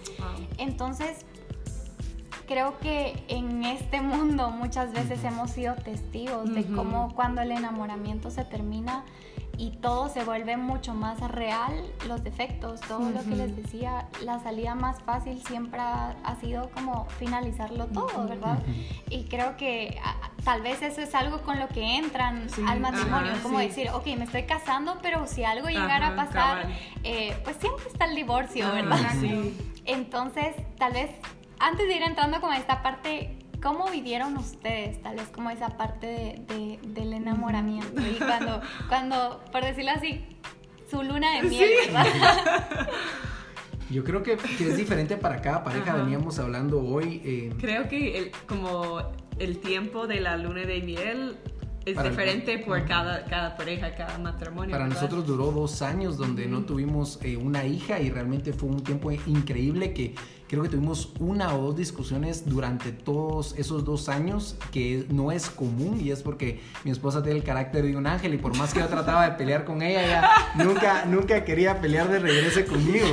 [0.58, 1.26] Entonces,
[2.54, 8.30] creo que en este mundo muchas veces hemos sido testigos de cómo cuando el enamoramiento
[8.30, 9.04] se termina
[9.58, 11.74] y todo se vuelve mucho más real,
[12.08, 17.06] los defectos, todo lo que les decía, la salida más fácil siempre ha, sido como
[17.18, 18.60] finalizarlo todo, ¿verdad?
[19.10, 20.00] Y creo que
[20.44, 24.26] tal vez eso es algo con lo que entran al matrimonio, como decir, ok, me
[24.26, 26.68] estoy casando, pero si algo llegara a pasar,
[27.04, 29.12] eh, pues siempre está el divorcio, ¿verdad?
[29.86, 31.10] Entonces, tal vez
[31.60, 36.42] antes de ir entrando con esta parte, ¿cómo vivieron ustedes tal vez como esa parte
[36.48, 38.02] de, del enamoramiento?
[38.02, 40.26] Y cuando, cuando, por decirlo así,
[40.90, 42.90] su luna de miel, ¿verdad?
[43.90, 45.96] Yo creo que, es diferente para cada pareja.
[45.96, 47.22] Veníamos hablando hoy.
[47.24, 49.02] Eh, creo que el, como
[49.38, 51.38] el tiempo de la luna de miel
[51.86, 54.72] es diferente por cada, cada pareja, cada matrimonio.
[54.72, 58.84] Para nosotros duró dos años donde no tuvimos eh, una hija y realmente fue un
[58.84, 60.16] tiempo increíble que
[60.54, 65.50] creo que tuvimos una o dos discusiones durante todos esos dos años que no es
[65.50, 68.72] común y es porque mi esposa tiene el carácter de un ángel y por más
[68.72, 70.30] que yo trataba de pelear con ella, ella
[70.64, 73.08] nunca, nunca quería pelear de regreso conmigo.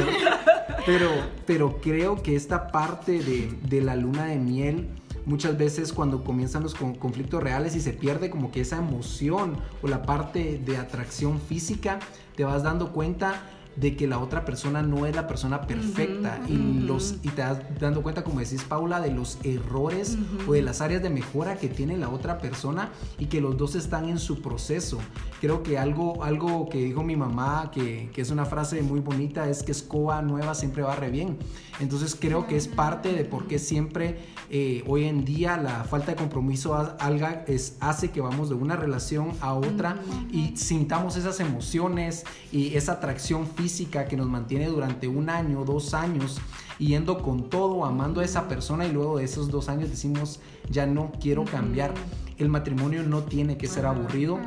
[0.85, 1.09] Pero,
[1.47, 4.89] pero creo que esta parte de, de la luna de miel
[5.25, 9.89] muchas veces cuando comienzan los conflictos reales y se pierde como que esa emoción o
[9.89, 12.01] la parte de atracción física,
[12.37, 13.43] te vas dando cuenta
[13.77, 17.59] de que la otra persona no es la persona perfecta y, los, y te das
[17.79, 21.69] dando cuenta, como decís Paula, de los errores o de las áreas de mejora que
[21.69, 24.99] tiene la otra persona y que los dos están en su proceso.
[25.41, 29.49] Creo que algo, algo que dijo mi mamá, que, que es una frase muy bonita,
[29.49, 31.39] es que escoba nueva siempre va re bien.
[31.81, 34.19] Entonces creo que es parte de por qué siempre
[34.53, 38.75] eh, hoy en día la falta de compromiso alga es, hace que vamos de una
[38.75, 40.01] relación a otra
[40.33, 45.95] y sintamos esas emociones y esa atracción física que nos mantiene durante un año, dos
[45.95, 46.41] años,
[46.79, 50.85] yendo con todo, amando a esa persona y luego de esos dos años decimos, ya
[50.85, 51.95] no quiero cambiar.
[52.37, 54.41] El matrimonio no tiene que ser aburrido.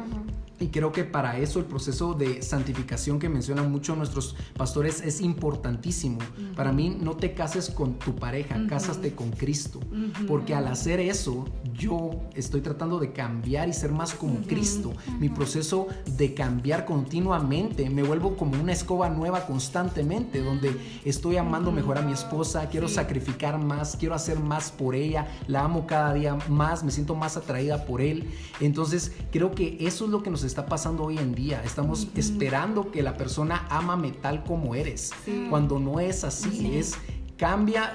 [0.63, 5.19] Y creo que para eso el proceso de santificación que mencionan mucho nuestros pastores es
[5.19, 6.19] importantísimo.
[6.56, 9.82] Para mí, no te cases con tu pareja, cásaste con Cristo.
[10.26, 14.93] Porque al hacer eso, yo estoy tratando de cambiar y ser más como Cristo.
[15.19, 20.73] Mi proceso de cambiar continuamente, me vuelvo como una escoba nueva constantemente, donde
[21.04, 25.65] estoy amando mejor a mi esposa, quiero sacrificar más, quiero hacer más por ella, la
[25.65, 28.30] amo cada día más, me siento más atraída por él.
[28.62, 31.63] Entonces, creo que eso es lo que nos está está pasando hoy en día.
[31.65, 35.11] Estamos esperando que la persona amame tal como eres,
[35.49, 36.95] cuando no es así, es.
[37.37, 37.91] cambia,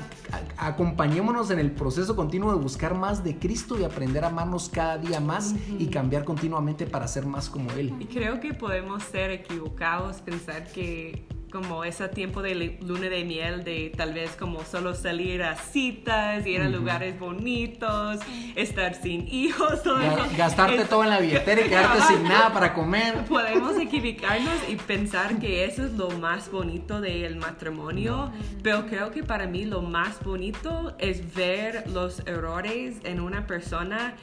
[0.57, 4.99] acompañémonos en el proceso continuo de buscar más de Cristo y aprender a amarnos cada
[4.99, 7.95] día más y cambiar continuamente para ser más como Él.
[8.01, 13.65] Y creo que podemos ser equivocados, pensar que como ese tiempo de luna de miel
[13.65, 18.21] de tal vez como solo salir a citas, ir a lugares bonitos,
[18.55, 19.99] estar sin hijos, todo
[20.37, 23.25] Gastarte todo en la billetera y quedarte sin nada para comer.
[23.27, 28.33] Podemos equivocarnos y pensar que eso es lo más bonito del matrimonio,
[28.63, 34.15] pero creo que para mí lo más bonito es ver los errores en una persona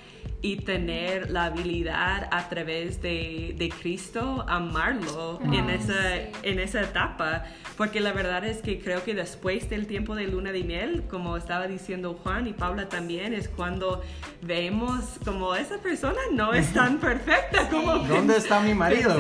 [0.42, 7.46] y tener la habilidad a través de, de Cristo amarlo en, esa, en esa etapa.
[7.78, 11.36] Porque la verdad es que creo que después del tiempo de luna de miel, como
[11.36, 14.04] estaba diciendo Juan y Paula también, es cuando
[14.44, 17.96] vemos como esa persona no es tan perfecta como...
[17.96, 19.20] ¿Dónde está mi marido?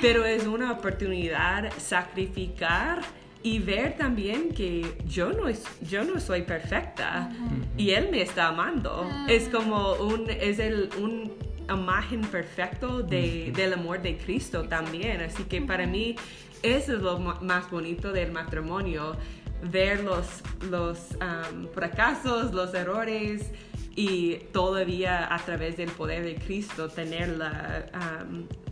[0.00, 3.00] Pero es una oportunidad sacrificar
[3.46, 7.30] y ver también que yo no, es, yo no soy perfecta
[7.76, 9.08] y él me está amando.
[9.08, 9.26] Ah.
[9.28, 11.32] Es como un, es el, un
[11.72, 15.20] imagen perfecto de, del amor de Cristo también.
[15.20, 16.16] Así que para mí
[16.60, 19.14] eso es lo más bonito del matrimonio,
[19.62, 20.26] ver los,
[20.68, 21.16] los
[21.72, 23.52] fracasos, los errores
[23.94, 27.86] y todavía a través del poder de Cristo tener la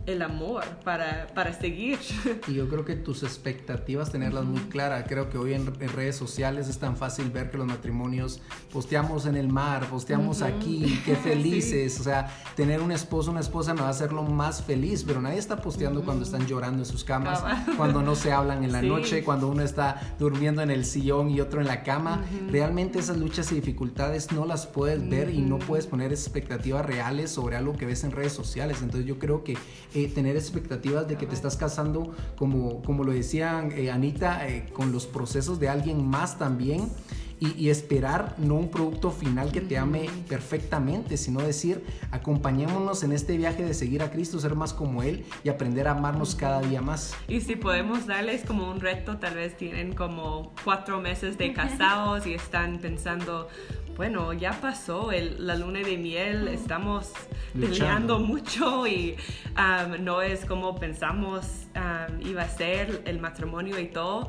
[0.05, 1.99] el amor para, para seguir.
[2.47, 5.05] Y yo creo que tus expectativas tenerlas muy claras.
[5.07, 8.41] Creo que hoy en, redes sociales es tan fácil ver que los matrimonios
[8.71, 11.99] posteamos en el mar, posteamos aquí, qué felices.
[11.99, 15.21] O sea, tener un esposo, una esposa me va a hacer lo más feliz, pero
[15.21, 17.43] nadie está posteando cuando están llorando en sus camas,
[17.77, 21.41] cuando no se hablan en la noche, cuando uno está durmiendo en el sillón y
[21.41, 22.23] otro en la cama.
[22.49, 27.31] Realmente esas luchas y dificultades no las puedes ver y no puedes poner expectativas reales
[27.31, 28.81] sobre algo que ves en redes sociales.
[28.81, 29.57] Entonces yo creo que
[29.95, 34.67] eh, tener expectativas de que te estás casando, como, como lo decían eh, Anita, eh,
[34.73, 36.91] con los procesos de alguien más también.
[37.37, 43.37] Y, esperar no un producto final que te ame perfectamente, sino decir, acompañémonos en este
[43.37, 46.81] viaje de seguir a Cristo, ser más como Él y aprender a amarnos cada día
[46.81, 47.13] más.
[47.27, 52.25] Y si podemos darles como un reto, tal vez tienen como cuatro meses de casados
[52.25, 53.49] y están pensando,
[53.95, 57.11] bueno, ya pasó el, la luna de miel, estamos
[57.59, 59.15] peleando mucho y
[59.57, 64.27] um, no es como pensamos um, iba a ser el matrimonio y todo.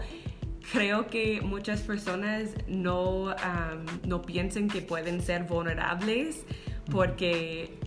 [0.72, 6.44] Creo que muchas personas no, um, no piensan que pueden ser vulnerables
[6.90, 7.78] porque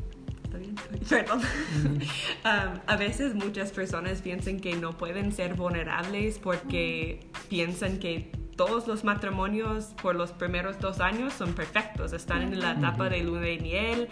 [2.44, 7.20] A veces muchas personas piensan que no pueden ser vulnerables porque
[7.50, 12.74] piensan que todos los matrimonios por los primeros dos años son perfectos, están en la
[12.74, 14.10] etapa de luna de miel.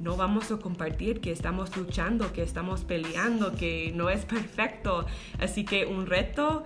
[0.00, 5.04] No vamos a compartir que estamos luchando, que estamos peleando, que no es perfecto.
[5.38, 6.64] Así que un reto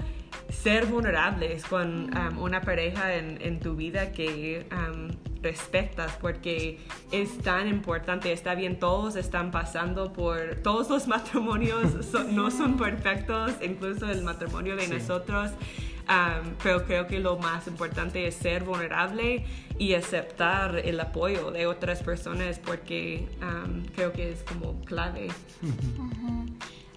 [0.51, 5.09] ser vulnerables con um, una pareja en, tu vida que um,
[5.43, 6.79] respetas porque
[7.13, 8.33] es tan importante.
[8.33, 11.95] Está bien, todos están pasando por, todos los matrimonios
[12.33, 15.51] no son perfectos, incluso el matrimonio de nosotros
[16.63, 19.45] pero creo que lo más importante es ser vulnerable
[19.79, 23.29] y aceptar el apoyo de otras personas porque
[23.95, 25.29] creo que es como clave.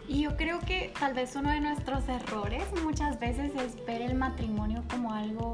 [0.08, 4.16] Y yo creo que tal vez uno de nuestros errores muchas veces es ver el
[4.16, 5.54] matrimonio como algo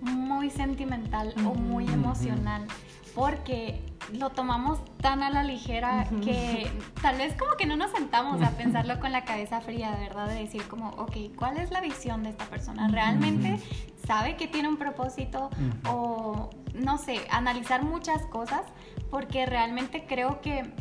[0.00, 2.66] muy sentimental o muy emocional
[3.14, 3.80] porque
[4.12, 6.70] lo tomamos tan a la ligera que
[7.02, 10.28] tal vez como que no nos sentamos a pensarlo con la cabeza fría, de verdad,
[10.28, 12.86] de decir como, ok, ¿cuál es la visión de esta persona?
[12.88, 13.58] ¿Realmente
[14.06, 15.50] sabe que tiene un propósito?
[15.88, 18.62] O, no sé, analizar muchas cosas,
[19.10, 20.72] porque realmente creo que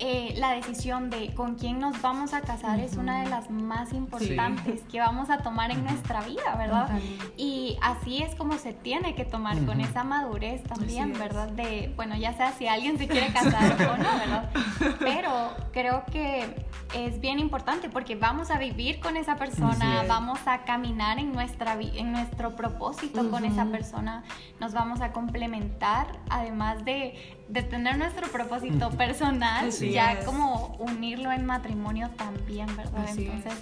[0.00, 3.92] eh, la decisión de con quién nos vamos a casar es una de las más
[3.92, 7.00] importantes que vamos a tomar en nuestra vida, ¿verdad?
[7.36, 11.48] Y así es como se tiene que tomar, con esa madurez también, ¿verdad?
[11.48, 14.50] De, bueno, ya sea si alguien se quiere casar o no, ¿verdad?
[15.00, 15.32] Pero
[15.72, 21.18] creo que es bien importante porque vamos a vivir con esa persona, vamos a caminar
[21.18, 24.24] en, nuestra, en nuestro propósito con esa persona,
[24.60, 31.46] nos vamos a complementar, además de, de tener nuestro propósito personal ya como unirlo en
[31.46, 33.06] matrimonio también, ¿verdad?
[33.16, 33.54] Entonces,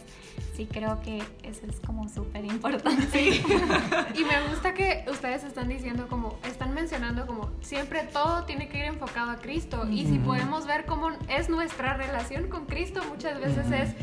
[0.56, 3.28] sí creo que eso es como súper importante.
[4.14, 8.78] y me gusta que ustedes están diciendo como, están mencionando como, siempre todo tiene que
[8.78, 9.86] ir enfocado a Cristo.
[9.88, 13.94] Y si podemos ver cómo es nuestra relación con Cristo, muchas veces es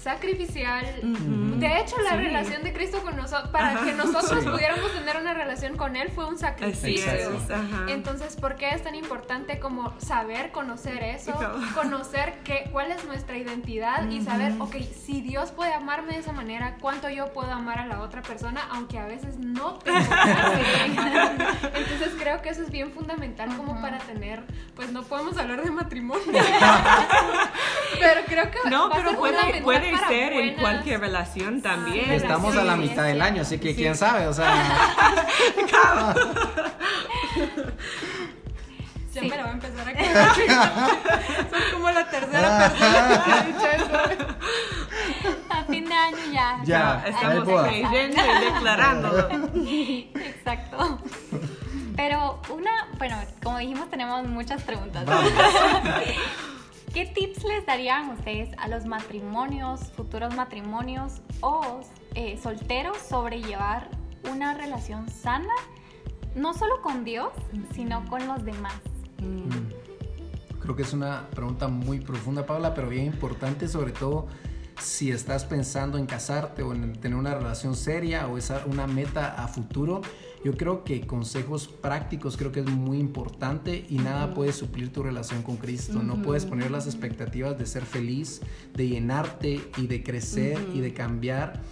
[0.00, 0.84] sacrificial.
[1.58, 5.76] De hecho, la relación de Cristo con nosotros, para que nosotros pudiéramos tener una relación
[5.76, 7.12] con Él, fue un sacrificio.
[7.88, 11.32] Entonces, ¿por qué es tan importante como saber, conocer eso,
[11.74, 16.32] conocer qué, cuál es nuestra identidad y saber, ok, si Dios puede amarme de esa
[16.32, 19.98] manera, ¿cuánto yo puedo amar a la otra persona, aunque a veces no tengo
[21.74, 25.70] Entonces, creo que eso es bien fundamental como para tener, pues no podemos hablar de
[25.70, 26.24] matrimonio,
[28.00, 29.75] pero creo que no, pero puede, puede
[30.08, 32.10] ser en cualquier relación también.
[32.12, 34.54] Estamos a la mitad del año, así que quién sabe, o sea.
[39.10, 40.34] Siempre voy a empezar a quedar.
[41.50, 43.90] Soy como la tercera persona que ha dicho eso.
[45.48, 46.60] A fin de año ya.
[46.64, 49.28] Ya, estamos creyendo y declarando.
[50.16, 50.98] Exacto.
[51.96, 55.04] Pero una, bueno, como dijimos, tenemos muchas preguntas.
[56.96, 61.82] ¿Qué tips les darían ustedes a los matrimonios, futuros matrimonios o
[62.14, 63.90] eh, solteros sobre llevar
[64.32, 65.52] una relación sana,
[66.34, 67.34] no solo con Dios,
[67.74, 68.72] sino con los demás?
[69.18, 70.58] Mm.
[70.58, 74.26] Creo que es una pregunta muy profunda, Paula, pero bien importante, sobre todo
[74.80, 79.34] si estás pensando en casarte o en tener una relación seria o esa una meta
[79.34, 80.00] a futuro
[80.44, 85.02] yo creo que consejos prácticos creo que es muy importante y nada puede suplir tu
[85.02, 86.02] relación con Cristo.
[86.02, 88.40] No puedes poner las expectativas de ser feliz,
[88.74, 91.62] de llenarte y de crecer y de cambiar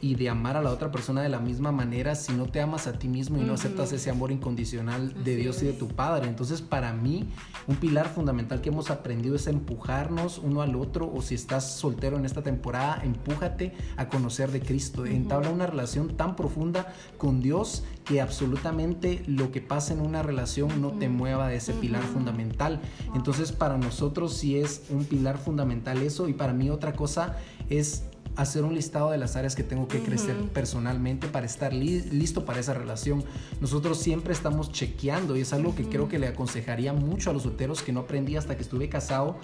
[0.00, 2.86] y de amar a la otra persona de la misma manera si no te amas
[2.86, 6.28] a ti mismo y no aceptas ese amor incondicional de Dios y de tu Padre.
[6.28, 7.28] Entonces, para mí,
[7.66, 12.18] un pilar fundamental que hemos aprendido es empujarnos uno al otro o si estás soltero
[12.18, 15.06] en esta temporada, empújate a conocer de Cristo.
[15.06, 20.82] Entabla una relación tan profunda con Dios que absolutamente lo que pasa en una relación
[20.82, 22.80] no te mueva de ese pilar fundamental.
[23.14, 27.36] Entonces, para nosotros sí es un pilar fundamental eso y para mí otra cosa
[27.68, 28.04] es
[28.36, 32.60] hacer un listado de las áreas que tengo que crecer personalmente para estar listo para
[32.60, 33.24] esa relación.
[33.60, 37.42] Nosotros siempre estamos chequeando y es algo que creo que le aconsejaría mucho a los
[37.42, 39.36] solteros que no aprendí hasta que estuve casado.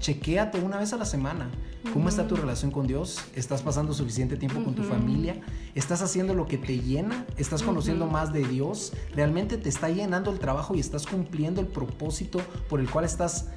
[0.00, 1.50] Chequéate una vez a la semana.
[1.92, 3.20] ¿Cómo está tu relación con Dios?
[3.34, 5.40] ¿Estás pasando suficiente tiempo con tu familia?
[5.74, 7.26] ¿Estás haciendo lo que te llena?
[7.36, 8.92] ¿Estás conociendo más de Dios?
[9.14, 13.48] ¿Realmente te está llenando el trabajo y estás cumpliendo el propósito por el cual estás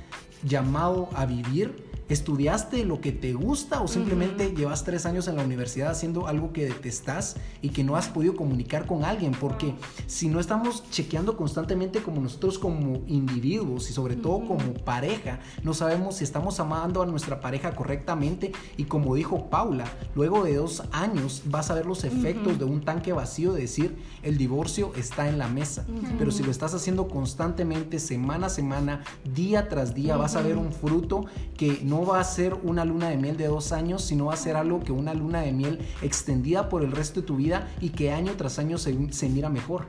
[0.44, 1.91] llamado a vivir?
[2.12, 6.52] ¿Estudiaste lo que te gusta o simplemente llevas tres años en la universidad haciendo algo
[6.52, 9.32] que detestas y que no has podido comunicar con alguien?
[9.32, 9.76] Porque
[10.08, 15.74] si no estamos chequeando constantemente como nosotros como individuos y sobre todo como pareja, no
[15.74, 20.84] sabemos si estamos amando a nuestra pareja correctamente y como dijo Paula, luego de dos
[20.92, 25.30] años vas a ver los efectos de un tanque vacío de decir el divorcio está
[25.30, 25.86] en la mesa.
[26.20, 30.58] Pero si lo estás haciendo constantemente, semana a semana, día tras día, vas a ver
[30.58, 31.24] un fruto
[31.56, 34.38] que no va a ser una luna de miel de dos años, sino va a
[34.38, 37.90] ser algo que una luna de miel extendida por el resto de tu vida y
[37.90, 38.94] que año tras año se,
[39.30, 39.88] mira mejor.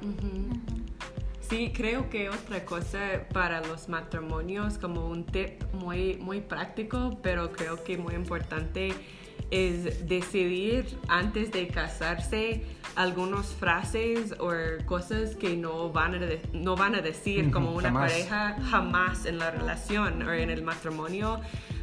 [1.48, 2.98] Sí, creo que otra cosa
[3.32, 8.94] para los matrimonios, como un tip muy, muy práctico, pero creo que muy importante,
[9.52, 12.64] es decidir antes de casarse
[12.96, 14.50] algunas frases o
[14.86, 16.18] cosas que no van a,
[16.54, 21.40] no van a decir como una pareja jamás en la relación o en el matrimonio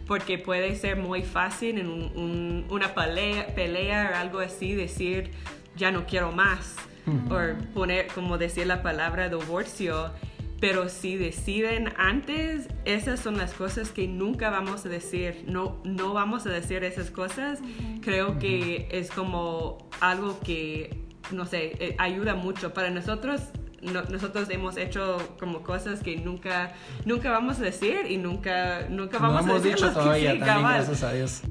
[0.10, 5.30] porque puede ser muy fácil en una pelea, pelea o algo así decir
[5.76, 6.76] ya no quiero más
[7.30, 10.12] o poner como decir la palabra divorcio.
[10.60, 16.14] Pero si deciden antes, esas son las cosas que nunca vamos a decir, no, no
[16.14, 17.60] vamos a decir esas cosas.
[18.02, 22.74] Creo que es como algo que, no sé, eh, ayuda mucho.
[22.74, 23.42] Para nosotros
[23.82, 26.74] nosotros hemos hecho como cosas que nunca,
[27.06, 29.76] nunca vamos a decir y nunca, nunca vamos a decir.
[29.76, 31.42] dicho todavía, también, gracias a Dios.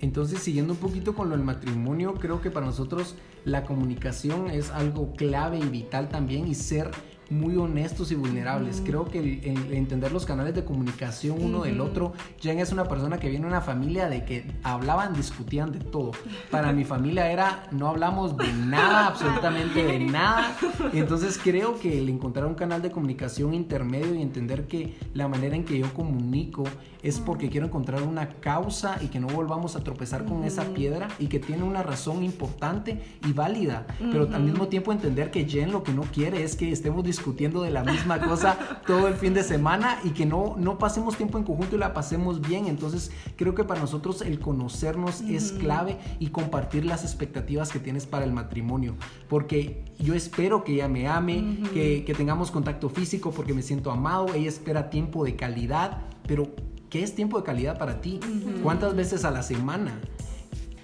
[0.00, 4.70] Entonces, siguiendo un poquito con lo del matrimonio, creo que para nosotros la comunicación es
[4.70, 6.90] algo clave y vital también y ser
[7.32, 8.82] muy honestos y vulnerables.
[8.84, 13.18] Creo que el, entender los canales de comunicación uno del otro, Jen es una persona
[13.18, 16.12] que viene de una familia de que hablaban, discutían de todo.
[16.50, 20.56] Para mi familia era, no hablamos de nada, absolutamente de nada.
[20.92, 25.56] Entonces creo que el encontrar un canal de comunicación intermedio y entender que la manera
[25.56, 26.64] en que yo comunico
[27.02, 31.08] es porque quiero encontrar una causa y que no volvamos a tropezar con esa piedra
[31.18, 35.72] y que tiene una razón importante y válida, pero al mismo tiempo entender que Jen
[35.72, 39.34] lo que no quiere es que estemos discutiendo de la misma cosa todo el fin
[39.34, 42.66] de semana y que no, no pasemos tiempo en conjunto y la pasemos bien.
[42.66, 48.06] Entonces creo que para nosotros el conocernos es clave y compartir las expectativas que tienes
[48.06, 48.94] para el matrimonio,
[49.28, 53.90] porque yo espero que ella me ame, que, que tengamos contacto físico porque me siento
[53.90, 56.48] amado, ella espera tiempo de calidad, pero
[56.92, 58.20] ¿qué es tiempo de calidad para ti?
[58.62, 59.98] ¿Cuántas veces a la semana?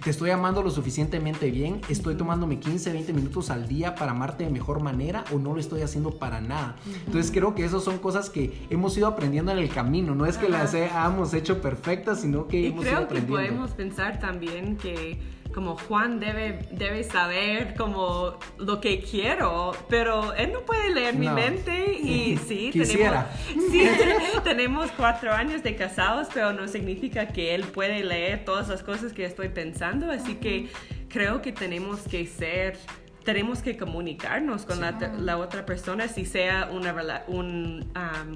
[0.03, 4.45] te estoy amando lo suficientemente bien, estoy tomándome 15, 20 minutos al día para amarte
[4.45, 6.77] de mejor manera o no lo estoy haciendo para nada.
[7.05, 10.37] Entonces creo que esas son cosas que hemos ido aprendiendo en el camino, no es
[10.37, 13.35] que las hayamos hecho perfectas, sino que hemos ido aprendiendo.
[13.35, 15.19] creo que podemos pensar también que
[15.59, 21.27] como Juan debe, debe saber como lo que quiero, pero él no puede leer mi
[21.27, 23.25] mente y sí, tenemos,
[23.69, 23.89] sí,
[24.45, 29.11] tenemos cuatro años de casados, pero no significa que él puede leer todas las cosas
[29.11, 30.69] que estoy pensando, así que
[31.09, 32.77] creo que tenemos que ser
[33.23, 37.85] tenemos que comunicarnos con la, otra persona, si sea una, un,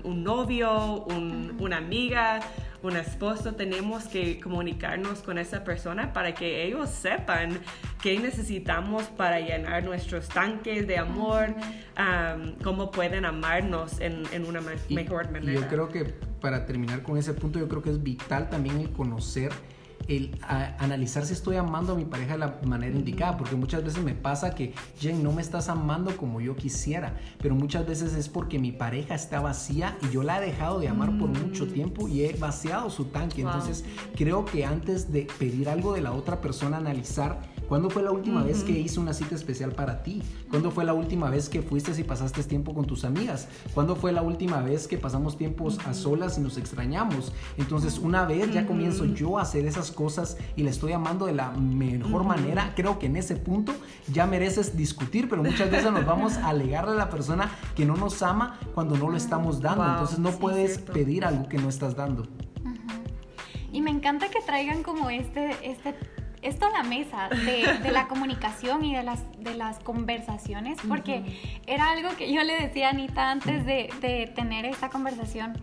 [0.03, 2.41] un novio, un, una amiga,
[2.83, 7.59] un esposo, tenemos que comunicarnos con esa persona para que ellos sepan
[8.01, 11.55] qué necesitamos para llenar nuestros tanques de amor,
[12.63, 15.53] cómo pueden amarnos en, en una mejor manera.
[15.53, 16.03] Yo creo que
[16.41, 19.51] para terminar con ese punto, yo creo que es vital también el conocer
[20.07, 20.37] el
[20.79, 24.13] analizar si estoy amando a mi pareja de la manera indicada, porque muchas veces me
[24.13, 28.59] pasa que, Jen, no me estás amando como yo quisiera, pero muchas veces es porque
[28.59, 31.69] mi pareja está vacía y yo la he dejado de amar por mucho mm.
[31.69, 33.41] tiempo y he vaciado su tanque.
[33.41, 33.85] Entonces,
[34.15, 38.43] creo que antes de pedir algo de la otra persona, analizar ¿Cuándo fue la última
[38.43, 40.21] vez que hice una cita especial para ti?
[40.49, 43.47] ¿Cuándo fue la última vez que fuiste y pasaste tiempo con tus amigas?
[43.73, 47.33] ¿Cuándo fue la última vez que pasamos tiempos a solas y nos extrañamos?
[47.57, 51.33] Entonces, una vez ya comienzo yo a hacer esas cosas y le estoy amando de
[51.33, 53.73] la mejor manera, creo que en ese punto
[54.11, 57.95] ya mereces discutir, pero muchas veces nos vamos a alegarle a la persona que no
[57.95, 59.85] nos ama cuando no lo estamos dando.
[59.85, 62.27] Entonces, no puedes pedir algo que no estás dando.
[63.71, 65.95] Y me encanta que traigan como este, este
[66.43, 71.23] esto a la mesa de, la comunicación y de las, de las conversaciones, porque
[71.67, 75.53] era algo que yo le decía a Anita antes de, de tener esta conversación.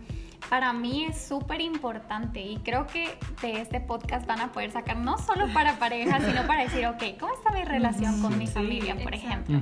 [0.49, 3.07] Para mí es súper importante y creo que
[3.41, 7.03] de este podcast van a poder sacar no solo para parejas, sino para decir, ok,
[7.19, 9.59] ¿cómo está mi relación con mi familia, por ejemplo?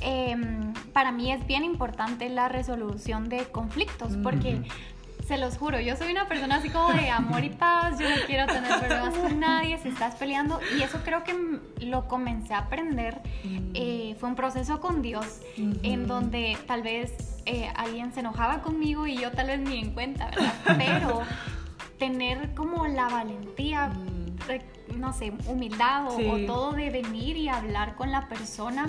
[0.00, 4.62] Em, para mí es bien importante la resolución de conflictos, porque
[5.26, 8.16] se los juro, yo soy una persona así como de amor y paz, yo no
[8.26, 11.34] quiero tener problemas con nadie, si estás peleando, y eso creo que
[11.80, 13.58] lo comencé a aprender, mm.
[13.74, 19.06] eh, fue un proceso con Dios, en donde tal vez eh, alguien se enojaba conmigo
[19.06, 20.54] y yo tal vez ni en cuenta, ¿verdad?
[20.78, 21.22] Pero
[21.98, 24.98] tener como la valentía, mm.
[24.98, 28.88] no sé, humildad o, o todo de venir y hablar con la persona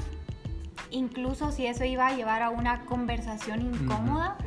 [0.92, 4.38] incluso si eso iba a llevar a una conversación incómoda,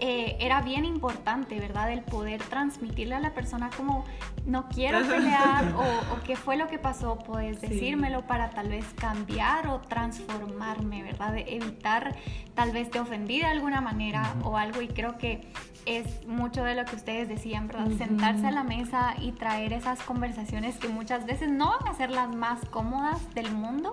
[0.00, 1.90] eh, era bien importante, ¿verdad?
[1.90, 4.04] El poder transmitirle a la persona como
[4.46, 9.66] no quiero pelear o, qué fue lo que pasó, puedes decírmelo para tal vez cambiar
[9.66, 11.32] o transformarme, ¿verdad?
[11.32, 12.14] De evitar
[12.54, 15.48] tal vez te ofendí de alguna manera o algo y creo que
[15.84, 17.88] es mucho de lo que ustedes decían, ¿verdad?
[17.96, 22.10] Sentarse a la mesa y traer esas conversaciones que muchas veces no van a ser
[22.10, 23.92] las más cómodas del mundo,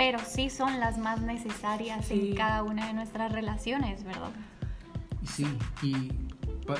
[0.00, 4.30] pero sí son las más necesarias en cada una de nuestras relaciones, ¿verdad?
[5.26, 5.46] Sí,
[5.82, 6.10] y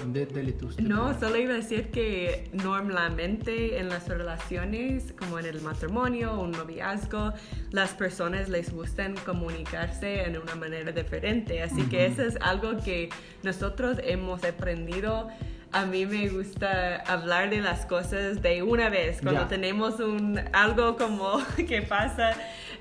[0.07, 6.33] Dele no, solo iba a decir que normalmente en las relaciones, como en el matrimonio
[6.33, 7.35] o un noviazgo,
[7.73, 11.63] las personas les gustan comunicarse en una manera diferente.
[11.63, 13.11] Así que eso es algo que
[13.43, 15.29] nosotros hemos aprendido
[15.73, 19.21] a mí me gusta hablar de las cosas de una vez.
[19.23, 22.33] Cuando tenemos un, algo como que pasa,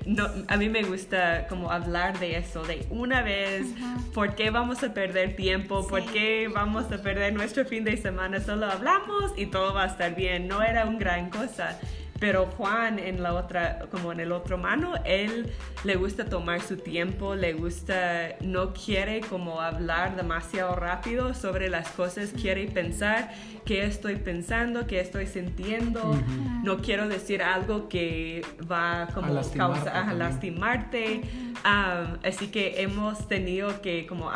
[0.06, 3.66] no, a mí me gusta como hablar de eso, de una vez,
[4.14, 8.40] por qué vamos a perder tiempo, por qué vamos a perder nuestro fin de semana,
[8.40, 10.48] solo hablamos y todo va a estar bien.
[10.48, 11.78] No era una gran cosa.
[12.20, 15.50] Pero Juan en la otra, como en el otro mano, él
[15.84, 21.88] le gusta tomar su tiempo, le gusta, no quiere como hablar demasiado rápido sobre las
[21.92, 23.30] cosas, quiere pensar
[23.64, 26.14] qué estoy pensando, qué estoy sintiendo.
[26.62, 31.22] No quiero decir algo que va como a causa, a lastimarte.
[31.64, 34.30] así que hemos tenido que como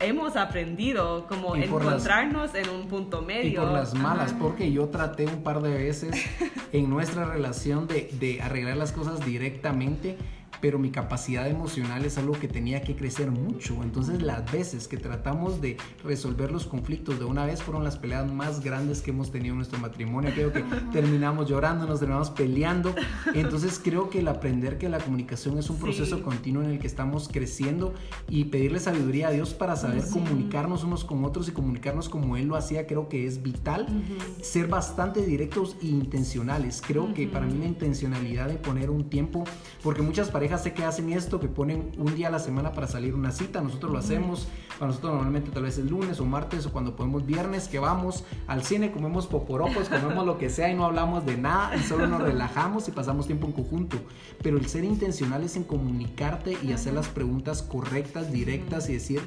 [0.00, 3.50] hemos aprendido como encontrarnos en un punto medio.
[3.50, 6.14] Y por las malas, porque yo traté un par de veces
[6.72, 10.16] en nuestra relación de, de, arreglar las cosas directamente
[10.60, 13.82] pero mi capacidad emocional es algo que tenía que crecer mucho.
[13.82, 18.30] Entonces las veces que tratamos de resolver los conflictos de una vez fueron las peleas
[18.30, 20.30] más grandes que hemos tenido en nuestro matrimonio.
[20.34, 22.94] Creo que terminamos llorando, nos terminamos peleando.
[23.34, 26.86] Entonces creo que el aprender que la comunicación es un proceso continuo en el que
[26.86, 27.94] estamos creciendo
[28.28, 32.46] y pedirle sabiduría a Dios para saber comunicarnos unos con otros y comunicarnos como Él
[32.46, 33.86] lo hacía, creo que es vital.
[34.42, 36.82] Ser bastante directos e intencionales.
[36.84, 39.44] Creo que para mí la intencionalidad de poner un tiempo,
[39.82, 42.86] porque muchas parejas sé que hacen esto, que ponen un día a la semana para
[42.86, 44.48] salir una cita, nosotros lo hacemos,
[44.78, 48.24] para nosotros normalmente tal vez es lunes o martes o cuando podemos viernes, que vamos
[48.46, 52.06] al cine, comemos poporopos, comemos lo que sea y no hablamos de nada y solo
[52.06, 53.96] nos relajamos y pasamos tiempo en conjunto.
[54.42, 59.20] Pero el ser intencional es en comunicarte y hacer las preguntas correctas, directas y decir,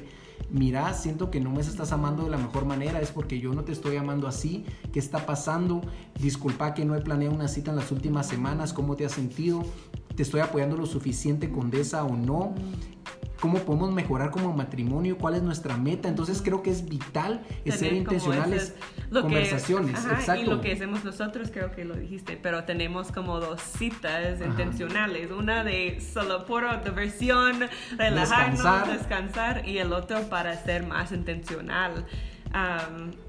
[0.50, 3.64] mira, siento que no me estás amando de la mejor manera, es porque yo no
[3.64, 5.80] te estoy amando así, ¿qué está pasando?
[6.20, 9.62] Disculpa que no he planeado una cita en las últimas semanas, ¿cómo te has sentido?
[10.14, 12.54] ¿Te estoy apoyando lo suficiente, condesa o no?
[13.40, 16.08] Cómo podemos mejorar como matrimonio, cuál es nuestra meta.
[16.08, 18.74] Entonces creo que es vital ser intencionales,
[19.10, 20.04] conversaciones.
[20.04, 20.42] exacto.
[20.42, 25.30] Y lo que hacemos nosotros, creo que lo dijiste, pero tenemos como dos citas intencionales.
[25.30, 29.68] Una de solo puro diversión, relajarnos, descansar.
[29.68, 32.06] y el otro para ser más intencional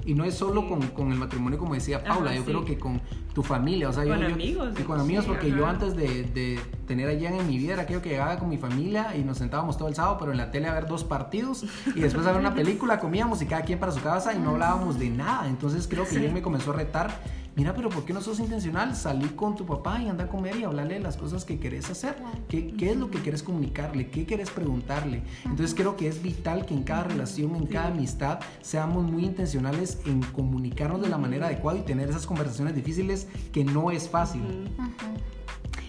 [0.06, 3.02] y no es solo con, con, el matrimonio, como decía Paula, yo creo que con
[3.34, 4.80] tu familia, o sea, con yo, amigos.
[4.80, 8.02] y con amigos, porque yo antes de, de, tener allá en mi vida era aquello
[8.04, 10.68] que llegaba con mi familia y nos sentábamos todo el sábado, pero en la tele
[10.68, 11.66] a ver dos partidos
[11.96, 14.52] y después a ver una película, comíamos y cada quien para su casa y no
[14.52, 15.48] hablábamos de nada.
[15.48, 17.20] Entonces creo que él me comenzó a retar
[17.56, 18.96] mira, pero ¿por qué no sos intencional?
[18.96, 21.90] Salí con tu papá y anda a comer y hablarle de las cosas que querés
[21.90, 22.16] hacer.
[22.48, 24.10] ¿Qué, ¿Qué, es lo que quieres comunicarle?
[24.10, 25.24] ¿Qué quieres preguntarle?
[25.44, 30.00] Entonces creo que es vital que en cada relación, en cada amistad, seamos muy intencionales
[30.06, 34.42] en comunicarnos de la manera adecuada y tener esas conversaciones difíciles que no es fácil.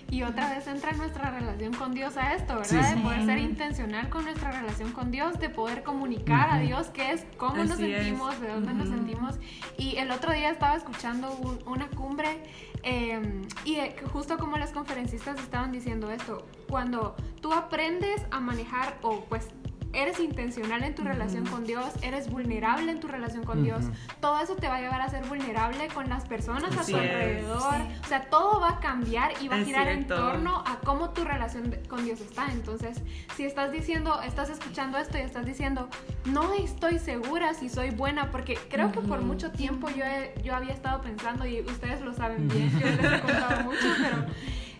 [0.08, 2.94] Y otra vez entra nuestra relación con Dios a esto, ¿verdad?
[2.94, 7.12] De poder ser intencional con nuestra relación con Dios, de poder comunicar a Dios qué
[7.12, 9.34] es, cómo nos sentimos, de dónde nos sentimos.
[9.76, 11.32] Y el otro día estaba escuchando
[11.66, 12.40] una cumbre
[12.82, 18.98] em, y eh, justo como las conferencistas estaban diciendo esto, cuando tú aprendes a manejar
[19.02, 19.48] o pues
[19.96, 23.84] eres intencional en tu relación con Dios, eres vulnerable en tu relación con Dios,
[24.20, 27.74] todo eso te va a llevar a ser vulnerable con las personas a tu alrededor.
[28.04, 31.24] O sea, todo va a cambiar y va a girar en torno a cómo tu
[31.24, 32.46] relación con Dios está.
[32.52, 33.02] Entonces,
[33.36, 35.88] si estás diciendo, estás escuchando esto y estás diciendo,
[36.26, 40.04] no estoy segura si soy buena, porque creo que por mucho tiempo yo,
[40.42, 44.26] yo había estado pensando, y ustedes lo saben bien, yo les he contado mucho, pero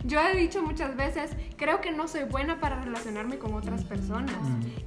[0.07, 4.37] yo he dicho muchas veces, creo que no soy buena para relacionarme con otras personas.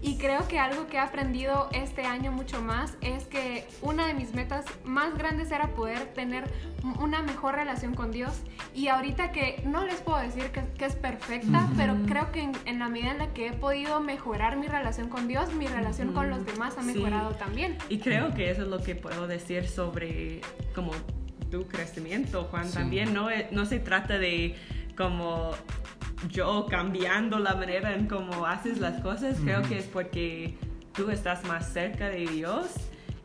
[0.01, 4.13] Y creo que algo que he aprendido este año mucho más es que una de
[4.13, 6.45] mis metas más grandes era poder tener
[6.99, 8.41] una mejor relación con Dios.
[8.74, 12.88] Y ahorita que no les puedo decir que, es perfecta, pero creo que en, la
[12.88, 16.45] medida en la que he podido mejorar mi relación con Dios, mi relación con los
[16.45, 17.78] demás ha mejorado también.
[17.89, 20.41] Y creo que eso es lo que puedo decir sobre
[20.74, 20.91] como
[21.51, 22.72] tu crecimiento, Juan.
[22.72, 24.55] También no, no se trata de
[25.00, 25.52] como
[26.30, 30.58] yo cambiando la manera en cómo haces las cosas, creo que es porque
[30.91, 32.66] tú estás más cerca de Dios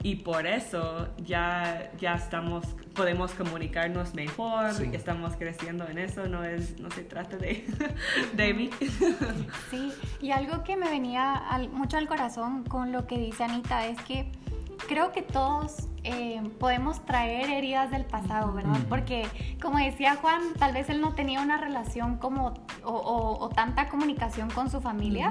[0.00, 2.64] y por eso ya, ya estamos,
[2.94, 7.64] podemos comunicarnos mejor, estamos creciendo en eso, no, es, no se trata de,
[8.34, 8.70] de mí.
[9.68, 14.00] Sí, y algo que me venía mucho al corazón con lo que dice Anita es
[14.02, 14.30] que
[14.88, 18.78] creo que todos eh, podemos traer heridas del pasado, ¿verdad?
[18.88, 19.26] Porque,
[19.60, 22.54] como decía Juan, tal vez él no tenía una relación como
[22.84, 25.30] o, tanta comunicación con su familia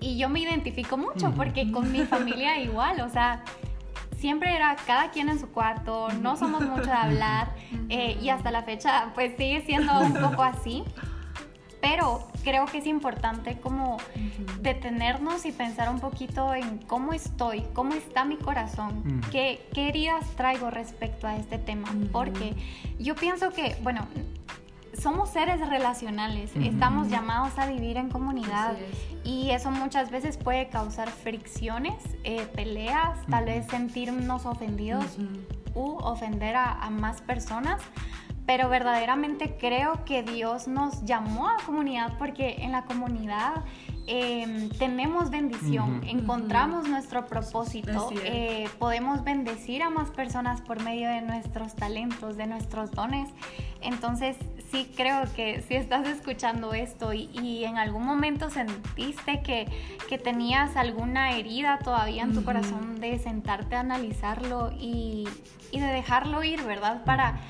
[0.00, 3.44] y yo me identifico mucho porque con mi familia igual, o sea,
[4.16, 7.52] siempre era cada quien en su cuarto, no somos mucho de hablar
[7.90, 10.84] eh, y hasta la fecha pues sigue siendo un poco así.
[11.82, 13.96] Pero creo que es importante como
[14.60, 20.70] detenernos y pensar un poquito en cómo estoy, cómo está mi corazón, qué, heridas traigo
[20.70, 22.54] respecto a este tema, porque
[22.98, 24.06] yo pienso que, bueno,
[24.96, 28.76] somos seres relacionales, estamos llamados a vivir en comunidad
[29.24, 35.18] y eso muchas veces puede causar fricciones, eh, peleas, tal vez sentirnos ofendidos
[35.74, 37.82] u ofender a más personas
[38.46, 43.64] pero verdaderamente creo que Dios nos llamó a comunidad porque en la comunidad
[44.06, 51.22] em, tenemos bendición, encontramos nuestro propósito, eh, podemos bendecir a más personas por medio de
[51.22, 53.30] nuestros talentos, de nuestros dones.
[53.80, 54.36] Entonces
[54.70, 59.66] sí creo que si estás escuchando esto y, en algún momento sentiste que,
[60.08, 65.28] que, tenías alguna herida todavía en tu corazón, de sentarte a analizarlo y,
[65.70, 67.04] y de dejarlo ir, ¿verdad?
[67.04, 67.40] Para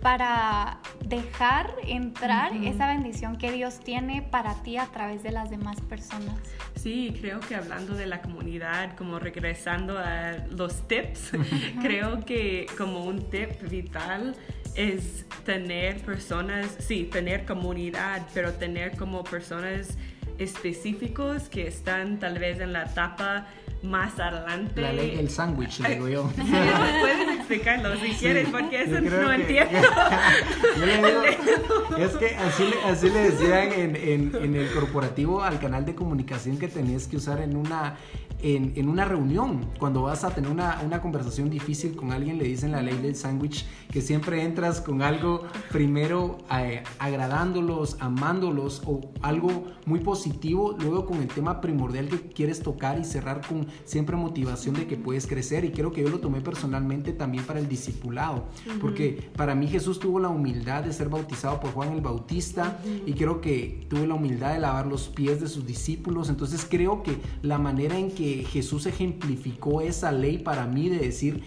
[0.00, 5.80] para dejar entrar esa bendición que Dios tiene para ti a través de las demás
[5.82, 6.38] personas.
[6.76, 11.32] Sí, creo que hablando de la comunidad, como regresando a los tips,
[11.82, 14.36] creo que como un tip vital
[14.74, 19.98] es tener personas, sí, tener comunidad, pero tener como personas
[20.38, 23.46] específicos que están tal vez en la etapa
[23.82, 24.80] más adelante.
[24.80, 26.30] La ley del sándwich, digo yo.
[26.30, 29.78] Puedes explicarlo si quieres, porque eso no entiendo.
[30.78, 31.22] yo le digo,
[31.98, 36.58] es que así, así le decían en, en, en, el corporativo al canal de comunicación
[36.58, 37.96] que tenías que usar en una,
[38.42, 42.44] en, en, una reunión, cuando vas a tener una, una, conversación difícil con alguien, le
[42.44, 49.12] dicen la ley del sándwich, que siempre entras con algo primero eh, agradándolos, amándolos o
[49.22, 54.16] algo muy positivo, luego con el tema primordial que quieres tocar y cerrar con siempre
[54.16, 55.64] motivación de que puedes crecer.
[55.64, 58.46] Y creo que yo lo tomé personalmente también para el discipulado,
[58.80, 63.12] porque para mí Jesús tuvo la humildad de ser bautizado por Juan el Bautista y
[63.14, 66.28] creo que tuvo la humildad de lavar los pies de sus discípulos.
[66.28, 71.42] Entonces creo que la manera en que Jesús ejemplificó esa ley para mí de decir,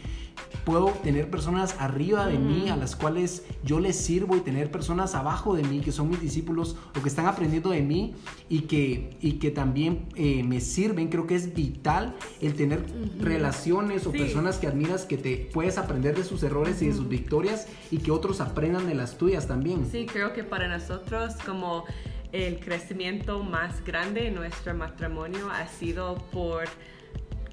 [0.65, 5.15] puedo tener personas arriba de mí a las cuales yo les sirvo y tener personas
[5.15, 8.15] abajo de mí que son mis discípulos o que están aprendiendo de mí
[8.49, 11.09] y que, y que también eh, me sirven.
[11.09, 12.83] Creo que es vital el tener
[13.19, 17.09] relaciones o personas que admiras que te puedes aprender de sus errores y de sus
[17.09, 19.87] victorias y que otros aprendan de las tuyas también.
[19.91, 21.85] Sí, creo que para nosotros como
[22.31, 26.65] el crecimiento más grande en nuestro matrimonio ha sido por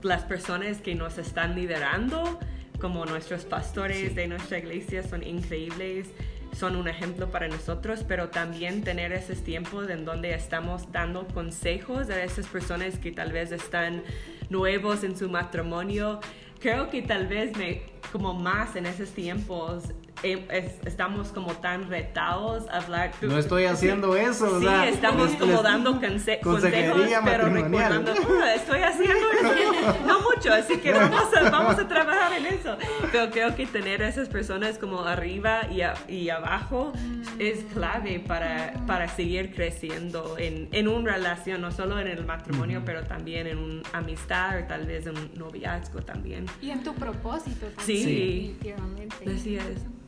[0.03, 2.39] las personas que nos están liderando,
[2.81, 6.09] como nuestros pastores de nuestra iglesia son increíbles,
[6.57, 12.11] son un ejemplo para nosotros, pero también tener esos tiempos en donde estamos dando consejos
[12.11, 14.03] a esas personas que tal vez están
[14.51, 16.20] nuevos en su matrimonio.
[16.61, 19.85] Creo que tal vez me, como más en esos tiempos
[20.23, 23.12] estamos como tan retados a hablar.
[23.23, 28.12] No estoy haciendo eso, Sí, estamos como dando consejos, pero recordando,
[28.43, 29.97] ah, estoy haciendo eso.
[30.07, 32.77] no mucho, así que vamos a, vamos a trabajar en eso.
[33.12, 36.93] Pero creo que tener a esas personas como arriba y, y abajo
[37.39, 42.83] es clave para, para seguir creciendo en, en una relación, no solo en el matrimonio,
[42.85, 46.47] pero también en una amistad o tal vez en un noviazgo también.
[46.61, 48.05] Y en tu propósito también.
[48.05, 49.31] Sí, definitivamente.
[49.31, 50.08] Así es.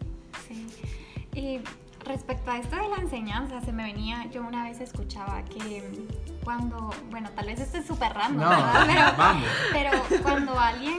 [1.35, 1.61] Y
[2.05, 6.07] respecto a esto de la enseñanza, se me venía, yo una vez escuchaba que
[6.45, 8.49] cuando, bueno, tal vez esto es súper random,
[9.73, 9.91] pero,
[10.23, 10.99] cuando alguien,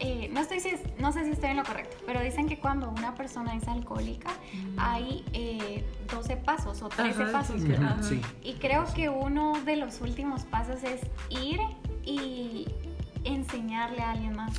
[0.00, 0.58] eh, no, estoy,
[0.98, 4.30] no sé si estoy en lo correcto, pero dicen que cuando una persona es alcohólica
[4.30, 4.76] mm.
[4.78, 5.24] hay
[6.12, 7.62] 12 eh, pasos o 13 pasos,
[8.42, 11.60] Y creo que uno de los últimos pasos es ir
[12.04, 12.66] y
[13.24, 14.58] enseñarle a alguien más.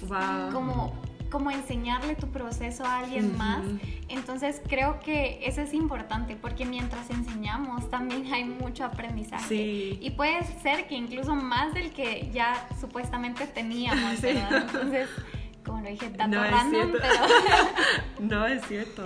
[0.51, 0.93] Como
[1.29, 3.63] como enseñarle tu proceso a alguien más.
[4.07, 9.97] Entonces creo que eso es importante porque mientras enseñamos también hay mucho aprendizaje.
[9.99, 14.65] Y puede ser que incluso más del que ya supuestamente teníamos, ¿verdad?
[14.67, 15.09] Entonces,
[15.65, 17.15] como lo dije, tanto no random, pero...
[18.19, 19.03] no es cierto.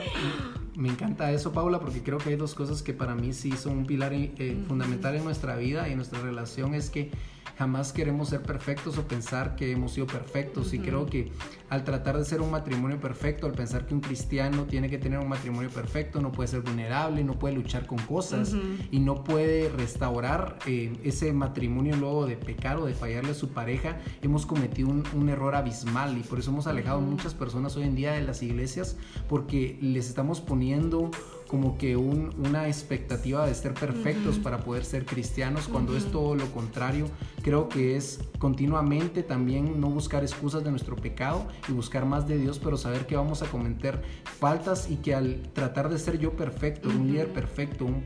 [0.75, 3.79] Me encanta eso, Paula, porque creo que hay dos cosas que para mí sí son
[3.79, 6.73] un pilar eh, fundamental en nuestra vida y en nuestra relación.
[6.73, 7.11] Es que
[7.57, 10.73] jamás queremos ser perfectos o pensar que hemos sido perfectos.
[10.73, 11.31] Y creo que
[11.69, 15.19] al tratar de ser un matrimonio perfecto, al pensar que un cristiano tiene que tener
[15.19, 18.55] un matrimonio perfecto, no puede ser vulnerable, no puede luchar con cosas
[18.91, 23.49] y no puede restaurar eh, ese matrimonio luego de pecar o de fallarle a su
[23.49, 26.17] pareja, hemos cometido un, error abismal.
[26.17, 29.77] Y por eso hemos alejado a muchas personas hoy en día de las iglesias porque
[29.81, 31.09] les estamos poniendo
[31.53, 36.47] como que una expectativa de ser perfectos para poder ser cristianos, cuando es todo lo
[36.47, 37.05] contrario.
[37.43, 42.39] Creo que es continuamente también no buscar excusas de nuestro pecado y buscar más de
[42.39, 46.35] Dios, pero saber que vamos a cometer faltas y que al tratar de ser yo
[46.35, 48.03] perfecto, un líder perfecto, un,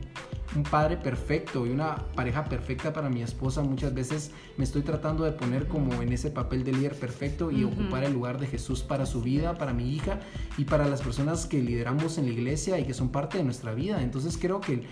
[0.56, 5.24] un padre perfecto y una pareja perfecta para mi esposa, muchas veces me estoy tratando
[5.24, 8.82] de poner como en ese papel de líder perfecto y ocupar el lugar de Jesús
[8.82, 10.20] para su vida, para mi hija
[10.56, 13.74] y para las personas que lideramos en la iglesia y que son parte de nuestra
[13.74, 14.02] vida.
[14.02, 14.84] Entonces creo que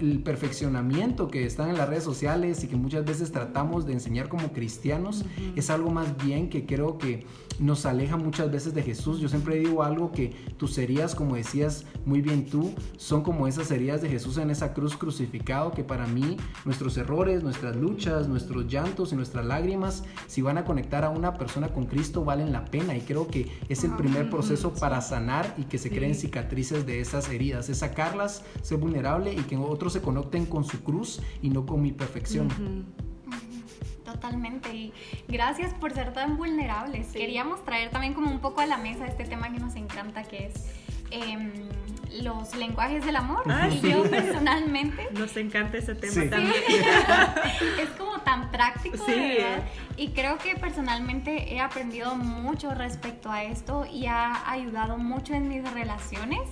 [0.00, 4.28] el perfeccionamiento que están en las redes sociales y que muchas veces tratamos de enseñar
[4.28, 5.24] como cristianos
[5.56, 7.24] es algo más bien que creo que
[7.58, 9.20] nos aleja muchas veces de Jesús.
[9.20, 13.70] Yo siempre digo algo que tus heridas, como decías muy bien tú, son como esas
[13.70, 18.66] heridas de Jesús en esa cruz crucificado, que para mí nuestros errores, nuestras luchas, nuestros
[18.66, 22.64] llantos y nuestras lágrimas, si van a conectar a una persona con Cristo, valen la
[22.64, 22.96] pena.
[22.96, 27.00] Y creo que es el primer proceso para sanar y que se creen cicatrices de
[27.00, 31.50] esas heridas, es sacarlas, ser vulnerable y que otros se conecten con su cruz y
[31.50, 32.48] no con mi perfección.
[34.08, 34.74] Totalmente.
[34.74, 34.92] Y
[35.28, 37.08] gracias por ser tan vulnerables.
[37.08, 40.46] Queríamos traer también como un poco a la mesa este tema que nos encanta, que
[40.46, 40.64] es
[41.10, 41.52] em,
[42.22, 43.42] los lenguajes del amor.
[43.46, 45.08] Ah, y yo personalmente...
[45.12, 46.54] Nos encanta ese tema también.
[47.82, 49.62] es como tan práctico, ¿verdad?
[49.98, 55.48] Y creo que personalmente he aprendido mucho respecto a esto y ha ayudado mucho en
[55.48, 56.48] mis relaciones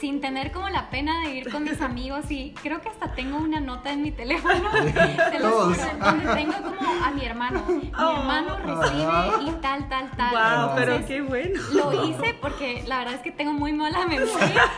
[0.00, 3.38] sin tener como la pena de ir con mis amigos y creo que hasta tengo
[3.38, 7.64] una nota en mi teléfono de los, donde tengo como a mi hermano.
[7.68, 8.18] Mi oh.
[8.18, 10.66] hermano recibe y tal, tal, tal.
[10.66, 11.60] Wow, pero qué bueno.
[11.72, 14.70] Lo hice porque la verdad es que tengo muy mala memoria,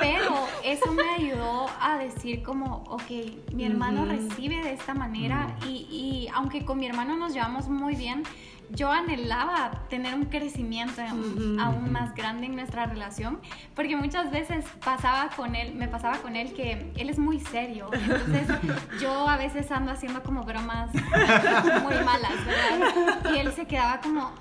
[0.00, 3.10] pero eso me ayudó a decir como, ok,
[3.52, 7.94] mi hermano recibe de esta manera y, y aunque con mi hermano nos llevamos muy
[7.94, 8.24] bien,
[8.70, 13.40] yo anhelaba tener un crecimiento aún más grande en nuestra relación,
[13.74, 17.90] porque muchas veces pasaba con él, me pasaba con él que él es muy serio,
[17.92, 18.48] entonces
[19.00, 23.32] yo a veces ando haciendo como bromas muy malas, ¿verdad?
[23.34, 24.32] Y él se quedaba como...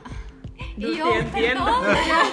[0.76, 1.84] Y yo, perdón,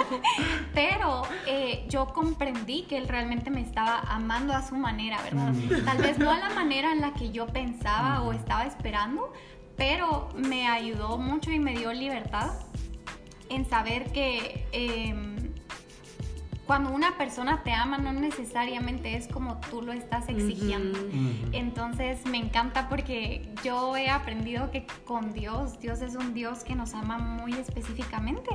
[0.74, 5.52] pero eh, yo comprendí que él realmente me estaba amando a su manera, ¿verdad?
[5.84, 9.32] Tal vez no a la manera en la que yo pensaba o estaba esperando,
[9.76, 12.52] pero me ayudó mucho y me dio libertad
[13.48, 15.43] en saber que em,
[16.66, 20.98] cuando una persona te ama no necesariamente es como tú lo estás exigiendo.
[21.52, 26.74] Entonces me encanta porque yo he aprendido que con Dios, Dios es un Dios que
[26.74, 28.50] nos ama muy específicamente.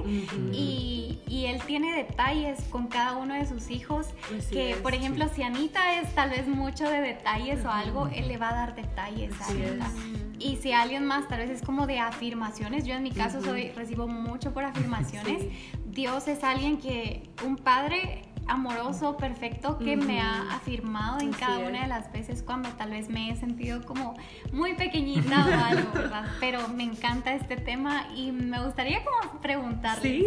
[0.52, 4.08] Y, y, Él tiene detalles con cada uno de sus hijos
[4.52, 8.38] que, por ejemplo, si Anita es tal vez mucho de detalles o algo, Él le
[8.38, 9.92] va a dar detalles a Anita.
[10.40, 13.72] Y si alguien más tal vez es como de afirmaciones, yo en mi caso soy,
[13.72, 15.44] recibo mucho por afirmaciones.
[15.92, 21.84] Dios es alguien que, un padre amoroso, perfecto, que me ha afirmado en cada una
[21.84, 24.16] de las veces cuando tal vez me he sentido como
[24.52, 26.26] muy pequeñita o algo, ¿verdad?
[26.40, 30.26] Pero me encanta este tema y me gustaría como preguntarles,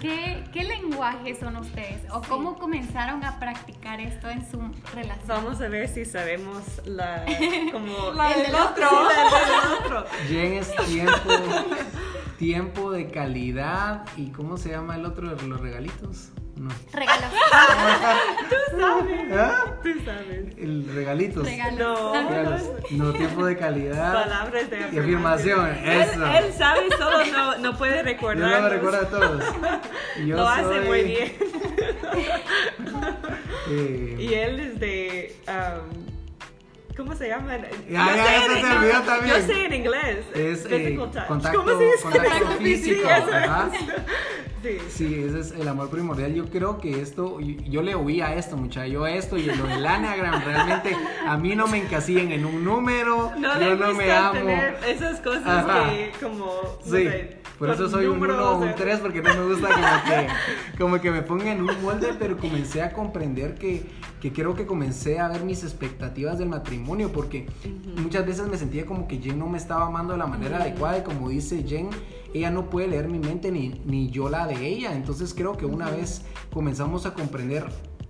[0.00, 2.02] ¿qué, ¿qué, lenguajes son ustedes?
[2.12, 4.60] ¿O cómo comenzaron a practicar esto en su
[4.94, 5.26] relación?
[5.26, 7.24] Vamos a ver si sabemos la,
[7.72, 8.88] como el del otro.
[9.10, 10.06] el del otro.
[10.30, 11.30] es tiempo,
[12.38, 16.30] tiempo de calidad y ¿cómo se llama el otro de los regalitos?
[16.56, 16.70] No.
[16.90, 17.30] Regalos.
[18.48, 19.32] Tú sabes.
[19.32, 19.64] ¿Ah?
[19.82, 20.56] Tú sabes.
[20.56, 21.44] El regalitos.
[21.44, 22.00] Regalos.
[22.90, 23.04] No.
[23.04, 24.14] No, tiempo de calidad.
[24.14, 25.68] Palabras de afirmación.
[25.84, 26.26] Eso.
[26.26, 28.50] Él, sabe solo no, no puede recordar.
[28.50, 29.44] Yo no me recuerda a todos.
[30.26, 31.32] Yo Lo hace muy bien.
[33.68, 34.16] Eh.
[34.20, 35.36] Y él es de.
[35.48, 36.06] Um,
[36.96, 37.58] ¿Cómo se llama?
[37.90, 39.36] Ya, ya, eso se olvidó también.
[39.36, 40.18] Yo sé en inglés.
[40.34, 42.02] Es eh, contacto, ¿Cómo se dice?
[42.02, 43.08] contacto físico.
[44.62, 46.34] Sí, sí, ese es el amor primordial.
[46.34, 49.86] Yo creo que esto, yo le oí a esto, muchacho, yo esto y lo del
[49.86, 54.50] Anagram, realmente a mí no me encasillen en un número, no yo no me amo.
[54.88, 56.50] esas cosas que como...
[56.82, 57.06] Sí.
[57.58, 61.00] Por eso soy un 1 o un 3 porque no me gusta como que, como
[61.00, 63.86] que me pongan en un molde, pero comencé a comprender que,
[64.20, 67.46] que creo que comencé a ver mis expectativas del matrimonio porque
[67.96, 70.98] muchas veces me sentía como que Jen no me estaba amando de la manera adecuada
[70.98, 71.90] y como dice Jen,
[72.34, 74.94] ella no puede leer mi mente ni, ni yo la de ella.
[74.94, 77.66] Entonces creo que una vez comenzamos a comprender,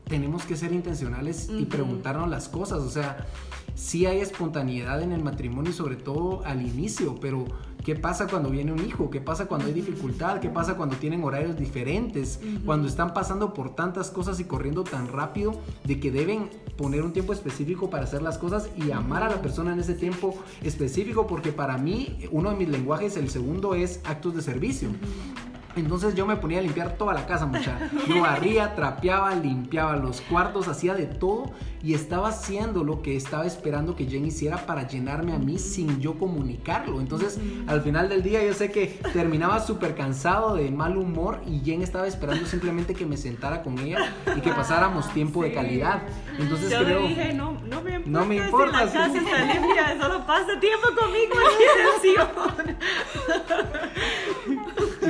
[0.08, 2.80] tenemos que ser intencionales y preguntarnos las cosas.
[2.80, 3.26] O sea,
[3.74, 7.44] sí hay espontaneidad en el matrimonio y sobre todo al inicio, pero
[7.86, 9.10] ¿qué pasa cuando viene un hijo?
[9.10, 10.40] ¿Qué pasa cuando hay dificultad?
[10.40, 12.40] ¿Qué pasa cuando tienen horarios diferentes?
[12.64, 15.52] Cuando están pasando por tantas cosas y corriendo tan rápido
[15.84, 19.40] de que deben poner un tiempo específico para hacer las cosas y amar a la
[19.40, 24.00] persona en ese tiempo específico, porque para mí uno de mis lenguajes, el segundo es
[24.02, 24.88] actos de servicio.
[25.76, 27.78] Entonces yo me ponía a limpiar toda la casa, mucha.
[28.08, 31.52] Yo barría, trapeaba, limpiaba los cuartos, hacía de todo
[31.82, 36.00] y estaba haciendo lo que estaba esperando que Jen hiciera para llenarme a mí sin
[36.00, 37.00] yo comunicarlo.
[37.00, 41.60] Entonces, al final del día yo sé que terminaba súper cansado de mal humor y
[41.60, 46.02] Jen estaba esperando simplemente que me sentara con ella y que pasáramos tiempo de calidad.
[46.38, 49.18] Entonces yo creo, le dije, no, no me importa, no me importa si la casa
[49.18, 51.34] está limpia, solo pasa tiempo conmigo
[52.64, 52.76] en
[54.25, 54.25] Y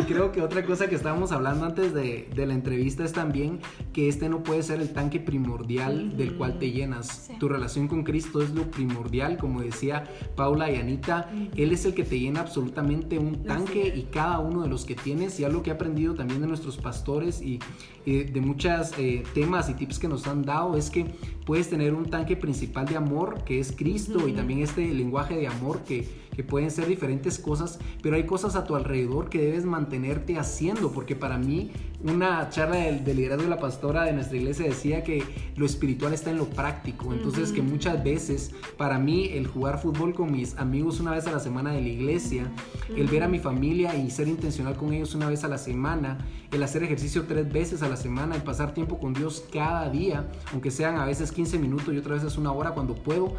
[0.06, 3.60] creo que otra cosa que estábamos hablando antes de, de, la entrevista es también
[3.92, 7.30] que este no puede ser el tanque primordial del cual te llenas.
[7.38, 10.04] Tu relación con Cristo es lo primordial, como decía
[10.34, 11.30] Paula y Anita.
[11.56, 14.94] Él es el que te llena absolutamente un tanque y cada uno de los que
[14.94, 15.38] tienes.
[15.40, 17.58] Y algo que he aprendido también de nuestros pastores y,
[18.04, 21.06] de muchos eh, temas y tips que nos han dado es que
[21.44, 25.48] puedes tener un tanque principal de amor que es Cristo y también este lenguaje de
[25.48, 29.64] amor que, que pueden ser diferentes cosas, pero hay cosas a tu alrededor que debes
[29.64, 31.72] mantenerte haciendo, porque para mí
[32.04, 35.22] una charla de, liderazgo de la pastora de nuestra iglesia decía que
[35.56, 37.12] lo espiritual está en lo práctico.
[37.12, 41.32] Entonces, que muchas veces, para mí, el jugar fútbol con mis amigos una vez a
[41.32, 42.52] la semana de la iglesia,
[42.94, 46.18] el ver a mi familia y ser intencional con ellos una vez a la semana,
[46.56, 50.26] el hacer ejercicio tres veces a la semana, el pasar tiempo con Dios cada día,
[50.52, 53.34] aunque sean a veces 15 minutos y otras veces una hora cuando puedo,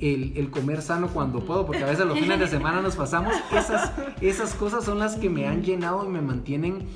[0.00, 3.34] el, el comer sano cuando puedo, porque a veces los fines de semana nos pasamos,
[3.52, 6.86] esas, esas cosas son las que me han llenado y me mantienen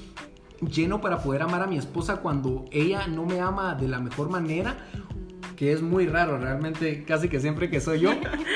[0.60, 4.30] lleno para poder amar a mi esposa cuando ella no me ama de la mejor
[4.30, 4.76] manera
[5.56, 8.10] que es muy raro, realmente casi que siempre que soy yo,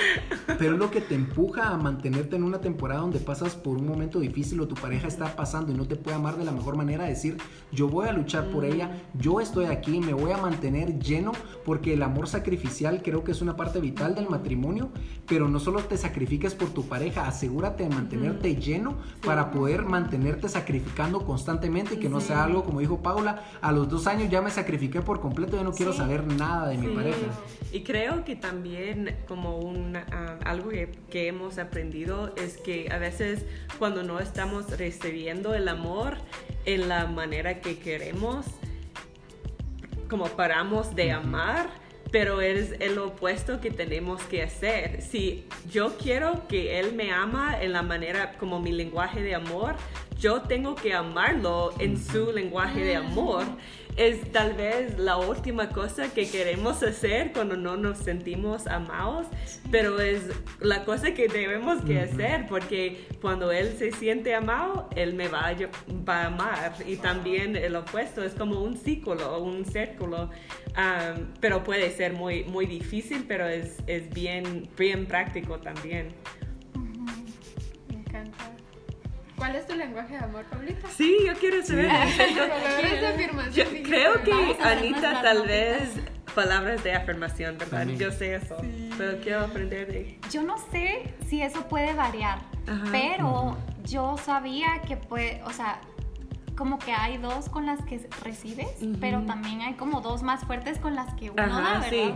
[0.59, 3.87] pero es lo que te empuja a mantenerte en una temporada donde pasas por un
[3.87, 6.77] momento difícil o tu pareja está pasando y no te puede amar de la mejor
[6.77, 7.37] manera, decir,
[7.73, 11.33] yo voy a luchar por ella, yo estoy aquí, me voy a mantener lleno,
[11.65, 14.91] porque el amor sacrificial creo que es una parte vital del matrimonio,
[15.27, 20.49] pero no solo te sacrifiques por tu pareja, asegúrate de mantenerte lleno para poder mantenerte
[20.49, 24.43] sacrificando constantemente y que no sea algo como dijo Paula, a los dos años ya
[24.43, 26.89] me sacrifiqué por completo, ya no quiero saber nada de mi
[27.71, 33.45] y creo que también como un, ah, algo que, hemos aprendido es que a veces
[33.79, 36.17] cuando no estamos recibiendo el amor
[36.65, 38.47] en la manera que queremos,
[40.09, 41.69] como paramos de amar,
[42.11, 45.03] pero es el opuesto que tenemos que hacer.
[45.03, 49.77] Si yo quiero que él me ama en la manera como mi lenguaje de amor,
[50.19, 53.45] yo tengo que amarlo en su lenguaje de amor
[53.99, 59.27] es tal vez la última cosa que queremos hacer cuando no nos sentimos amados,
[59.73, 60.23] pero es
[60.61, 65.49] la cosa que debemos que hacer porque cuando él se siente amado, él me va
[65.49, 65.57] a,
[66.09, 70.31] va a amar y también el opuesto es como un círculo, un círculo,
[71.41, 76.15] pero puede ser muy, muy difícil, pero es, es bien, bien práctico también.
[79.39, 80.89] ¿Cuál es tu lenguaje de amor, Pablita?
[80.89, 81.91] Sí, yo quiero saber.
[83.55, 85.95] yo creo que Anita tal vez
[86.35, 87.87] palabras de afirmación, ¿verdad?
[87.87, 88.57] Yo sé eso,
[88.97, 90.21] pero quiero aprender de...
[90.31, 92.41] Yo no sé si eso puede variar,
[92.91, 95.81] pero yo sabía que puede, o sea,
[96.57, 98.69] como que hay dos con las que recibes,
[99.01, 102.15] pero también hay como dos más fuertes con las que uno da, ¿verdad?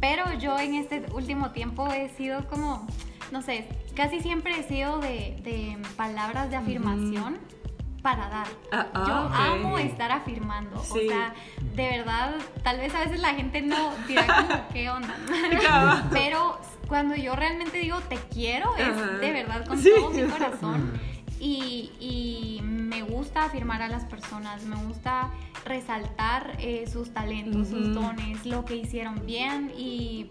[0.00, 2.86] Pero yo en este último tiempo he sido como
[3.30, 7.38] no sé, casi siempre he sido de, palabras de afirmación.
[8.02, 8.46] para dar.
[8.70, 10.80] Ah, ah, Yo amo estar afirmando.
[10.80, 11.34] O sea,
[11.74, 15.14] de verdad, tal vez a veces la gente no dirá como, ¿qué onda?
[16.12, 20.92] Pero cuando yo realmente digo te quiero, es de verdad con todo mi corazón.
[21.40, 25.30] Y, me gusta afirmar a las personas, me gusta
[25.64, 30.28] resaltar eh, sus talentos, sus dones, lo que hicieron bien y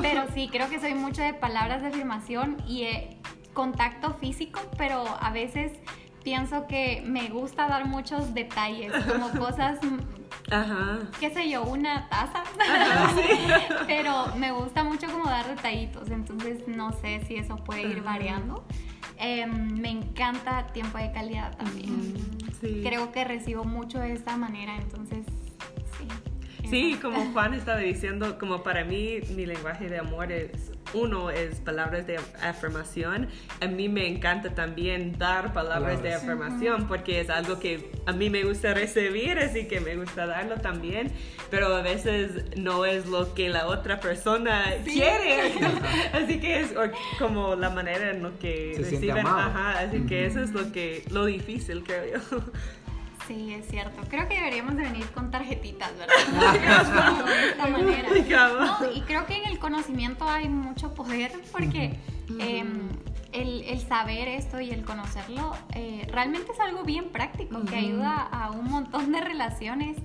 [0.00, 2.86] pero, sí, creo que soy mucho de palabras de afirmación y
[3.52, 5.72] contacto físico, pero a veces
[6.22, 9.78] pienso que me gusta dar muchos detalles, como cosas,
[10.50, 10.98] Ajá.
[11.20, 12.42] qué sé yo, una taza,
[13.86, 18.64] pero me gusta mucho como dar detallitos, entonces no sé si eso puede ir variando.
[19.16, 22.14] Em, me encanta tiempo de calidad también.
[22.82, 25.24] Creo que recibo mucho de esta manera, entonces
[26.70, 31.56] Sí, como Juan estaba diciendo, como para mí mi lenguaje de amor es uno es
[31.56, 33.28] palabras de afirmación.
[33.60, 38.30] A mí me encanta también dar palabras de afirmación porque es algo que a mí
[38.30, 41.10] me gusta recibir, así que me gusta darlo también,
[41.50, 45.52] pero a veces no es lo que la otra persona quiere.
[46.12, 46.74] así que es
[47.18, 49.26] como la manera en lo que reciben.
[49.26, 52.40] Ajá, así que eso es lo que lo difícil, creo yo.
[53.26, 54.02] Sí, es cierto.
[54.08, 57.24] Creo que deberíamos de venir con tarjetitas, ¿verdad?
[57.24, 58.08] de esta manera.
[58.94, 61.98] y creo que en el conocimiento hay mucho poder porque
[62.38, 62.88] em,
[63.32, 68.50] el, saber esto y el conocerlo eh, realmente es algo bien práctico que ayuda a
[68.50, 69.96] un montón de relaciones.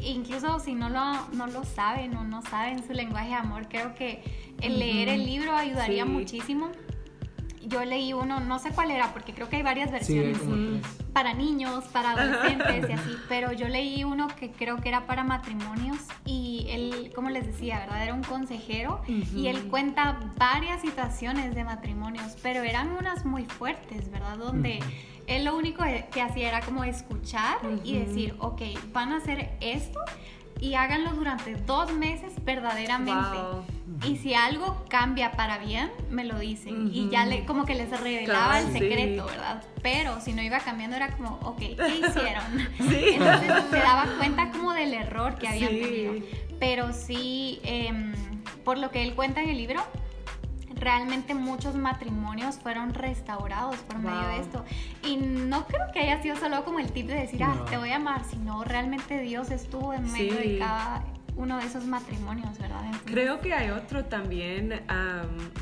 [0.00, 3.94] Incluso si no lo, no lo saben o no saben su lenguaje de amor, creo
[3.94, 4.22] que
[4.60, 6.70] el leer el libro ayudaría muchísimo
[7.66, 10.38] yo leí uno, no sé cuál era, porque creo que hay varias versiones.
[11.12, 15.24] para niños, para adolescentes y así, pero yo leí uno que creo que era para
[15.24, 18.02] matrimonios y él, como les decía, ¿verdad?
[18.02, 24.10] Era un consejero y él cuenta varias situaciones de matrimonios, pero eran unas muy fuertes,
[24.10, 24.36] ¿verdad?
[24.38, 24.80] Donde...
[25.26, 28.62] Él lo único que hacía era como escuchar y decir, ok,
[28.92, 29.98] van a hacer esto
[30.60, 33.36] y háganlo durante dos meses verdaderamente.
[34.04, 36.90] Y si algo cambia para bien, me lo dicen.
[36.92, 39.62] Y ya le, como que les revelaba el secreto, ¿verdad?
[39.82, 41.72] Pero si no iba cambiando era como, ok, ¿qué
[42.06, 42.68] hicieron?
[42.78, 46.14] Entonces se daba cuenta como del error que habían tenido.
[46.58, 48.12] Pero sí, em,
[48.64, 49.82] por lo que él cuenta en el libro,
[50.74, 54.64] realmente muchos matrimonios fueron restaurados por medio de esto.
[55.02, 57.90] Y no creo que haya sido solo como el tip de decir, ah, te voy
[57.90, 61.02] a amar, sino realmente Dios estuvo en medio de cada
[61.36, 62.82] uno de esos matrimonios, ¿verdad?
[63.04, 64.80] Creo que hay otro también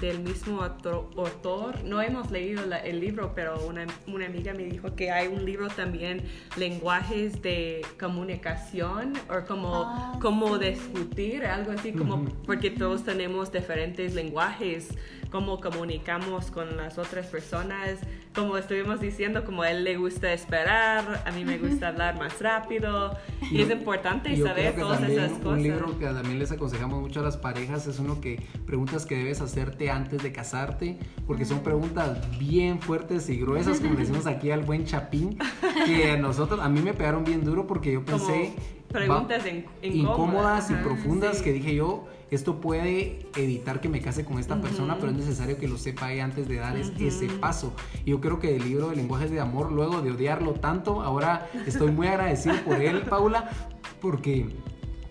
[0.00, 1.82] del mismo autor.
[1.84, 5.68] No hemos leído el libro, pero una, una, amiga me dijo que hay un libro
[5.68, 6.22] también,
[6.56, 14.14] lenguajes de comunicación o como, ah, como discutir, algo así, como porque todos tenemos diferentes
[14.14, 14.88] lenguajes,
[15.34, 17.98] cómo comunicamos con las otras personas.
[18.36, 22.40] Como estuvimos diciendo, como a él le gusta esperar, a mí me gusta hablar más
[22.40, 23.18] rápido.
[23.50, 27.36] Y, es importante saber todas esas cosas libro que también les aconsejamos mucho a las
[27.36, 32.80] parejas es uno que preguntas que debes hacerte antes de casarte, porque son preguntas bien
[32.80, 35.36] fuertes y gruesas, como decimos aquí al buen Chapín,
[35.84, 38.54] que a nosotros, a mí me pegaron bien duro porque yo pensé...
[38.86, 39.42] preguntas
[39.82, 44.96] incómodas, y profundas que dije yo, esto puede evitar que me case con esta persona,
[44.98, 47.72] pero es necesario que lo sepa antes de dar ese paso.
[48.04, 51.48] Y yo creo que el libro de lenguajes de amor, luego de odiarlo tanto, ahora
[51.66, 53.50] estoy muy agradecido por él, Paula,
[54.00, 54.48] porque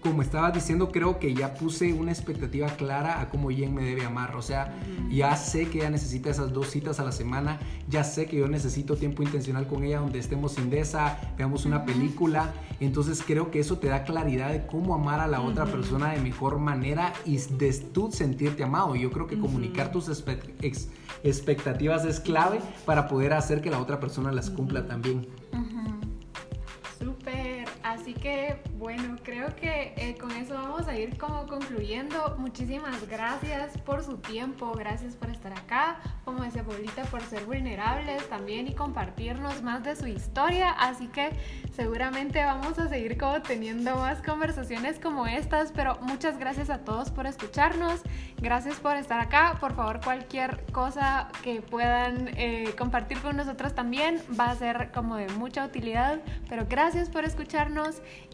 [0.03, 4.03] como estaba diciendo, creo que ya puse una expectativa clara a cómo Jen me debe
[4.05, 4.35] amar.
[4.35, 4.77] O sea,
[5.09, 8.47] ya sé que ella necesita esas dos citas a la semana, ya sé que yo
[8.47, 12.53] necesito tiempo intencional con ella donde estemos indesa, veamos una película.
[12.79, 16.19] Entonces creo que eso te da claridad de cómo amar a la otra persona de
[16.19, 18.95] mejor manera y de tú sentirte amado.
[18.95, 20.09] Yo creo que comunicar tus
[21.23, 25.27] expectativas es clave para poder hacer que la otra persona las cumpla también.
[27.83, 32.35] Así que bueno, creo que eh, con eso vamos a ir como concluyendo.
[32.37, 38.27] Muchísimas gracias por su tiempo, gracias por estar acá, como decía Paulita, por ser vulnerables
[38.29, 40.71] también y compartirnos más de su historia.
[40.71, 41.31] Así que
[41.75, 47.11] seguramente vamos a seguir como teniendo más conversaciones como estas, pero muchas gracias a todos
[47.11, 48.01] por escucharnos,
[48.37, 49.57] gracias por estar acá.
[49.59, 55.17] Por favor, cualquier cosa que puedan eh, compartir con nosotros también va a ser como
[55.17, 57.25] de mucha utilidad, pero gracias por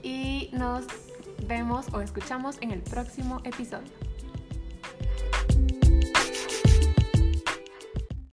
[0.04, 0.86] y nos
[1.48, 3.90] vemos o escuchamos en el próximo episodio.